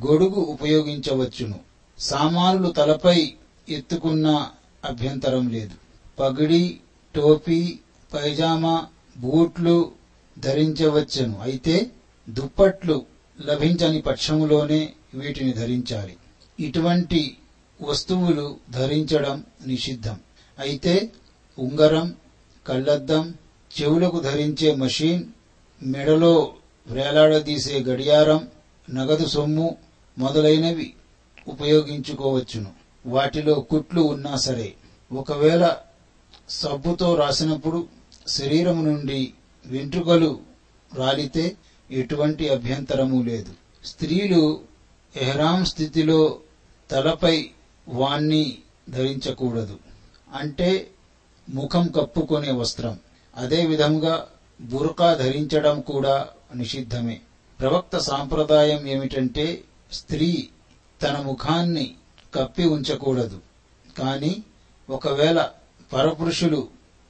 గొడుగు 0.06 0.40
ఉపయోగించవచ్చును. 0.40 1.60
సామానులు 2.00 2.70
తలపై 2.70 3.34
ఎత్తుకున్న 3.70 4.48
అభ్యంతరం 4.86 5.50
లేదు. 5.50 5.76
పగిడి 6.20 6.80
టోపీ 7.16 7.80
పైజామా 8.14 8.86
బూట్లు 9.18 9.92
ధరించవచ్చును. 10.40 11.40
అయితే 11.42 11.92
దుప్పట్లు 12.30 13.06
లభించని 13.42 14.00
పక్షములోనే 14.02 14.94
వీటిని 15.14 15.54
ధరించాలి. 15.54 16.18
ఇటువంటి 16.60 17.38
వస్తువులు 17.82 18.58
ధరించడం 18.72 19.44
నిషిద్ధం. 19.66 20.20
అయితే 20.60 21.12
ఉంగరం 21.60 22.16
కళ్ళద్దం 22.68 23.34
చెవులకు 23.82 24.20
ధరించే 24.20 24.76
మషీన్ 24.76 25.24
మెడలో 25.84 26.54
వేలాడదీసే 26.88 27.80
గడియారం 27.80 28.48
నగదు 28.94 29.28
సొమ్ము 29.28 29.78
మొదలైనవి 30.18 30.94
ఉపయోగించుకోవచ్చును. 31.48 32.72
వాటిలో 33.06 33.54
కుట్లు 33.54 34.02
ఉన్నా 34.02 34.36
సరే. 34.36 34.74
ఒకవేళ 35.14 35.76
సబ్బుతో 36.50 37.16
రాసినప్పుడు 37.16 37.88
శరీరం 38.28 38.86
నుండి 38.86 39.34
వెంట్రుకలు 39.66 40.40
రాలితే 40.96 41.56
ఎటువంటి 41.92 42.50
అభ్యంతరము 42.50 43.24
లేదు. 43.24 43.54
స్త్రీలు 43.86 44.71
ఎహ్రాం 45.18 45.66
స్థితిలో 45.66 46.40
తలపై 46.92 47.50
వాణ్ణి 47.88 48.58
ధరించకూడదు. 48.90 49.80
అంటే 50.34 50.92
ముఖం 51.50 51.88
కప్పుకొనే 51.88 52.52
వస్త్రం. 52.52 53.00
అదే 53.38 53.66
విధంగా 53.66 54.28
బురకా 54.62 55.14
ధరించడం 55.14 55.82
కూడా 55.82 56.28
నిషిద్ధమే. 56.56 57.22
ప్రవక్త 57.60 57.98
సాంప్రదాయం 57.98 58.88
ఏమిటంటే 58.88 59.64
స్త్రీ 59.94 60.50
తన 61.02 61.18
ముఖాన్ని 61.18 61.96
కప్పి 62.34 62.66
ఉంచకూడదు. 62.66 63.42
కానీ 63.98 64.44
ఒకవేళ 64.90 65.50
పరపురుషులు 65.94 66.68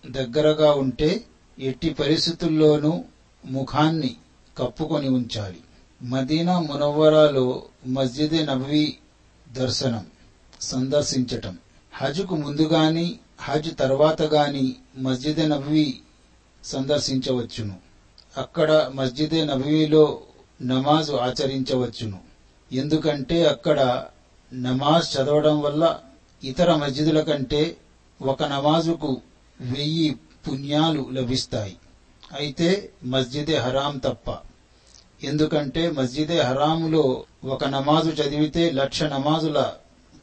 దగ్గరగా 0.10 0.72
ఉంటే 0.72 1.24
ఎట్టి 1.60 1.90
పరిస్థితుల్లోనూ 1.90 3.04
ముఖాన్ని 3.46 4.16
కప్పుకొని 4.58 5.10
ఉంచాలి. 5.10 5.60
మదీనా 6.04 6.60
మునవ్వరాలో 6.60 7.64
మస్జిద్ 7.88 8.48
నబవీ 8.48 8.98
దర్శనం 9.52 10.06
సందర్శించటం. 10.62 11.58
హజ్కు 11.94 12.36
ముందు 12.36 12.62
గాని 12.62 13.20
హజ్ 13.42 13.78
తర్వాత 13.78 14.22
గాని 14.22 14.76
మస్జిద్ 14.98 15.50
నబవీ 15.50 16.00
సందర్శించవచ్చును. 16.64 17.76
అక్కడ 18.38 18.92
మస్జిద్ 18.96 19.48
నబవీలో 19.48 20.22
నమాజ్ 20.62 21.12
ఆచరించవచ్చును. 21.12 22.20
ఎందుకంటే 22.72 23.46
అక్కడ 23.46 24.06
నమాజ్ 24.54 25.18
చదవడం 25.18 25.62
వల్ల 25.62 26.00
ఇతర 26.44 26.76
మస్జిదుల 26.76 27.22
కంటే 27.22 27.78
ఒక 28.22 28.44
నమాజుకు 28.44 29.22
వెయ్యి 29.62 30.20
పుణ్యాలు 30.48 31.10
లభిస్తాయి. 31.12 31.78
అయితే 32.34 32.90
మస్జిదే 33.04 33.58
హరాం 33.58 33.98
తప్ప. 33.98 34.51
ఎందుకంటే 35.24 35.92
మస్జిదే 35.92 36.40
హరాములో 36.40 37.24
ఒక 37.44 37.66
నమాజు 37.66 38.22
చదివితే 38.22 38.72
లక్ష 38.72 39.04
నమాజుల 39.04 39.72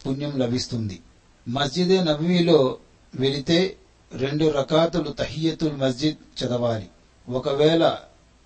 పుణ్యం 0.06 0.38
లభిస్తుంది. 0.38 1.00
మస్జిదే 1.48 2.04
నబీలో 2.04 2.78
వెళితే 3.14 3.76
రెండు 4.12 4.50
రకాతులు 4.50 5.08
తహియతుల్ 5.08 5.76
మస్జిద్ 5.76 6.44
చదవాలి. 6.44 6.88
ఒకవేళ 7.28 7.96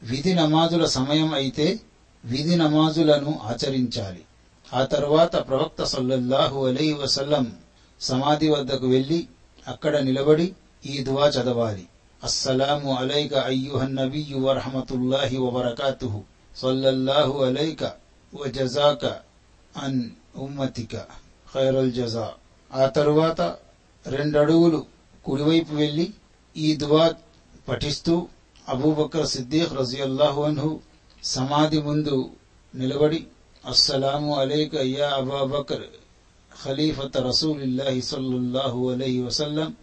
విధి 0.03 0.34
నమాజుల 0.34 0.84
సమయం 0.84 1.34
అయితే 1.34 1.80
విధి 2.24 2.57
నమాజులను 2.57 3.40
ఆచరించాలి. 3.42 4.22
ఆ 4.74 4.84
తర్వాత 4.84 5.48
ప్రవక్త 5.48 5.84
సల్లల్లాహు 5.84 6.66
అలై 6.66 6.92
వసల్లం 6.92 7.53
సమాధి 8.00 8.48
వద్దకు 8.48 8.86
వెళ్ళి 8.86 9.26
అక్కడ 9.68 9.96
నిలబడి 9.96 10.53
ఈ 10.86 10.98
దువా 10.98 11.28
చదవాలి. 11.28 11.86
అస్సలాము 12.24 12.96
అలైక 12.96 13.34
అయ్యుహన్ 13.34 13.96
నబియ్యు 13.96 14.38
వరహమతుల్లాహి 14.38 15.36
వబరకాతుహు. 15.36 16.32
సల్లల్లాహు 16.57 17.44
అలైక 17.44 17.92
వజజాక 18.34 19.05
అన్ 19.76 20.11
ఉమ్మతిక 20.36 20.96
ఖైరల్ 21.55 21.92
జజా. 21.92 22.32
ఆ 22.74 22.86
తరువాత 22.86 23.57
రెండడుగులు 24.07 24.86
కుడివైపు 25.24 25.74
వెళ్ళి 25.74 26.14
ఈ 26.57 26.76
దువా 26.76 27.14
పఠిస్తూ 27.68 28.28
అబూబకర్ 28.68 29.26
సిద్దీక్ 29.26 29.72
రజియల్లాహు 29.72 30.42
అన్హు 30.42 30.80
సమాధి 31.24 31.80
ముందు 31.82 32.30
నిలబడి 32.74 33.26
అస్సలాము 33.66 34.40
అలైక 34.40 34.74
యా 34.74 35.09
అబాబకర్ 35.09 35.86
ఖలీఫత 36.64 37.18
రసూలిల్లాహి 37.18 38.03
సల్లుల్లాహు 38.03 38.90
అలైహి 38.90 39.22
వసల్లం 39.22 39.76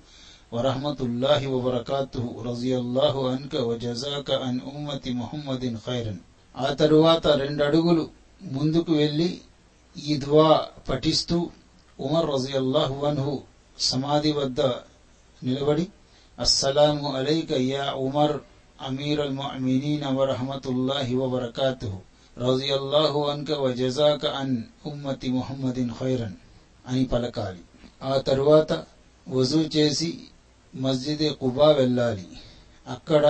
వరహమతుల్లాహి 0.53 1.45
వబరకాతుహు 1.45 2.41
రజియల్లాహు 2.41 3.27
అన్క 3.27 3.55
వజజాక 3.55 4.31
అన్ 4.31 4.59
ఉమ్మతి 4.75 5.13
ముహమ్మదిన్ 5.13 5.77
ఖైరన్. 5.77 6.19
ఆ 6.59 6.69
తరువాత 6.69 7.27
రెండు 7.27 7.63
అడుగులు 7.63 8.09
ముందుకు 8.41 8.91
వెళ్ళి 8.91 9.41
ఈ 9.95 10.19
పఠిస్తూ 10.89 11.49
ఉమర్ 11.99 12.25
రజియల్లాహు 12.29 12.93
వన్హు 12.93 13.33
సమాధి 13.79 14.31
వద్ద 14.31 14.61
నిలబడి 15.43 15.85
అస్సలాము 16.39 17.15
అలైక 17.15 17.51
యా 17.51 17.91
ఉమర్ 17.97 18.35
అమీర్ 18.81 19.19
అల్ 19.19 19.33
మినీన్ 19.57 20.03
వరహమతుల్లాహి 20.03 21.13
వబర్కాతు 21.13 21.89
రజియల్లాహు 22.37 23.27
అన్క 23.27 23.51
వ 23.51 23.71
జజాక 23.71 24.25
అన్ 24.25 24.53
ఉమ్మతి 24.85 25.29
ముహమ్మదిన్ 25.29 25.91
ఖైరన్ 25.99 26.35
అని 26.85 27.03
పలకాలి. 27.03 27.61
ఆ 28.03 28.17
తరువాత 28.17 28.71
వజూ 29.27 29.65
చేసి 29.75 30.09
మస్జిద్ 30.73 31.33
కుబా 31.39 31.69
వెళ్ళాలి. 31.69 32.27
అక్కడ 32.87 33.23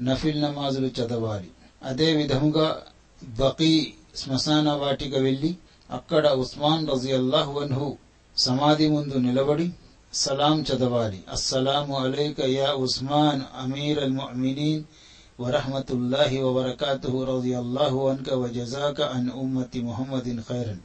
నఫిల్ 0.00 0.40
నమాజులు 0.40 0.90
చదవాలి. 0.98 1.48
అదే 1.82 2.12
విధముగా 2.12 2.82
బకీ 3.24 3.94
శ్మశాన 4.16 4.70
వాటిక 4.70 5.14
వెళ్ళి 5.14 5.56
అక్కడ 5.90 6.28
ఉస్మాన్ 6.28 6.88
రజియల్లాహు 6.88 7.60
అన్హు 7.60 7.96
సమాధి 8.36 8.88
ముందు 8.88 9.14
నిలబడి 9.14 9.72
సలాం 10.14 10.62
చదవాలి. 10.62 11.24
అస్సలాము 11.32 12.04
అలైక 12.04 12.40
యా 12.40 12.72
ఉస్మాన్ 12.72 13.42
అమీర్ 13.58 13.98
అల్ 13.98 14.12
ముమినీన్ 14.12 14.84
వరహమతుల్లాహి 15.40 16.40
వబరకాతుహు 16.40 17.24
రజియల్లాహు 17.24 18.08
అన్క 18.08 18.30
వజజాక 18.30 19.00
అన్ 19.00 19.30
ఉమ్మతి 19.30 19.80
ముహమ్మదిన్ 19.80 20.40
ఖైరన్. 20.48 20.78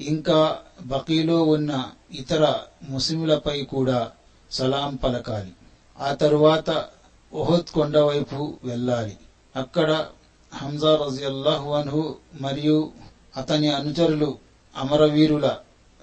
ఇంకా 0.00 0.58
బకీలో 0.82 1.42
ఉన్న 1.42 1.90
ఇతర 2.10 2.58
ముస్లింలపై 2.82 3.62
కూడా 3.62 4.10
సలాం 4.50 4.94
పలకాలి. 4.94 5.52
ఆ 6.00 6.12
తరువాత 6.12 6.84
ఒహద్ 7.32 7.72
కొండ 7.74 7.98
వైపు 7.98 8.56
వెళ్ళాలి. 8.64 9.16
అక్కడ 9.56 10.06
హంజా 10.54 10.96
రజియల్లాహు 10.96 11.72
అన్హు 11.72 12.16
మరియు 12.34 12.92
అతని 13.36 13.72
అనుచరులు 13.72 14.38
అమరవీరుల 14.76 15.56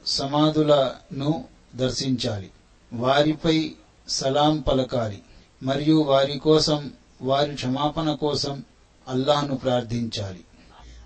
సమాధులను 0.06 1.44
దర్శించాలి. 1.76 2.52
వారిపై 2.94 3.76
సలాం 4.10 4.60
పలకాలి 4.60 5.24
మరియు 5.64 6.04
వారి 6.04 6.38
కోసం 6.38 6.94
వారి 7.22 7.56
క్షమాపణ 7.56 8.14
కోసం 8.14 8.64
అల్లాహ్ను 9.08 9.56
ప్రార్థించాలి. 9.56 10.44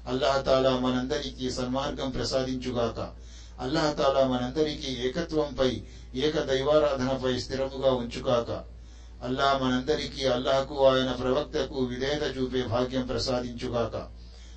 అల్లాహతాలా 0.08 0.80
మనందరికీ 0.80 1.52
సన్మార్గం 1.52 2.10
ప్రసాదించుగాక. 2.10 3.14
అల్లాహ్ 3.60 3.98
తాలా 3.98 4.28
మనందరికీ 4.28 5.08
ఏకత్వంపై 5.08 5.82
ఏక 6.16 6.42
దైవారాధనపై 6.42 7.40
స్థిరముగా 7.40 7.92
ఉంచుగాక. 7.92 8.73
అల్లాహ్ 9.27 9.57
మనందరికీ 9.63 10.23
అల్లాహకు 10.35 10.77
ఆయన 10.89 11.11
ప్రవక్తకు 11.21 11.79
విధేయత 11.93 12.25
చూపే 12.37 12.61
భాగ్యం 12.75 13.05
ప్రసాదించుగాక 13.07 13.97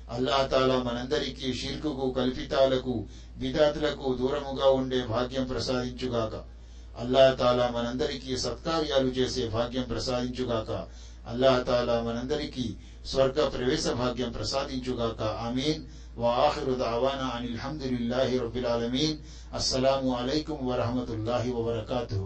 అల్లాహ్ 0.08 0.46
తాలా 0.48 0.76
మనందరికీ 0.82 1.48
షిర్కుకు 1.60 2.06
కల్పితాలకు 2.18 2.94
బిదాతులకు 3.36 4.08
దూరముగా 4.20 4.68
ఉండే 4.80 5.00
భాగ్యం 5.06 5.46
ప్రసాదించుగాక 5.52 6.34
అల్లాహ్ 6.96 7.34
తాలా 7.36 7.66
మనందరికీ 7.76 8.32
సత్కార్యాలు 8.44 9.10
చేసే 9.18 9.44
భాగ్యం 9.48 9.86
ప్రసాదించుగాక 9.92 10.70
అల్లాహ్ 11.32 11.60
తాలా 11.64 11.96
మనందరికీ 12.02 12.66
స్వర్గ 13.12 13.48
ప్రవేశ 13.48 13.86
భాగ్యం 14.02 14.30
ప్రసాదించుగాక 14.32 15.22
ఆమీన్ 15.46 15.82
وآخر 16.16 16.72
دعوانا 16.74 17.26
عن 17.26 17.44
الحمد 17.44 17.82
لله 17.84 18.28
رب 18.40 18.56
العالمين 18.56 19.12
السلام 19.54 20.10
عليكم 20.10 20.56
ورحمة 20.62 21.08
الله 21.08 21.44
وبركاته 21.50 22.22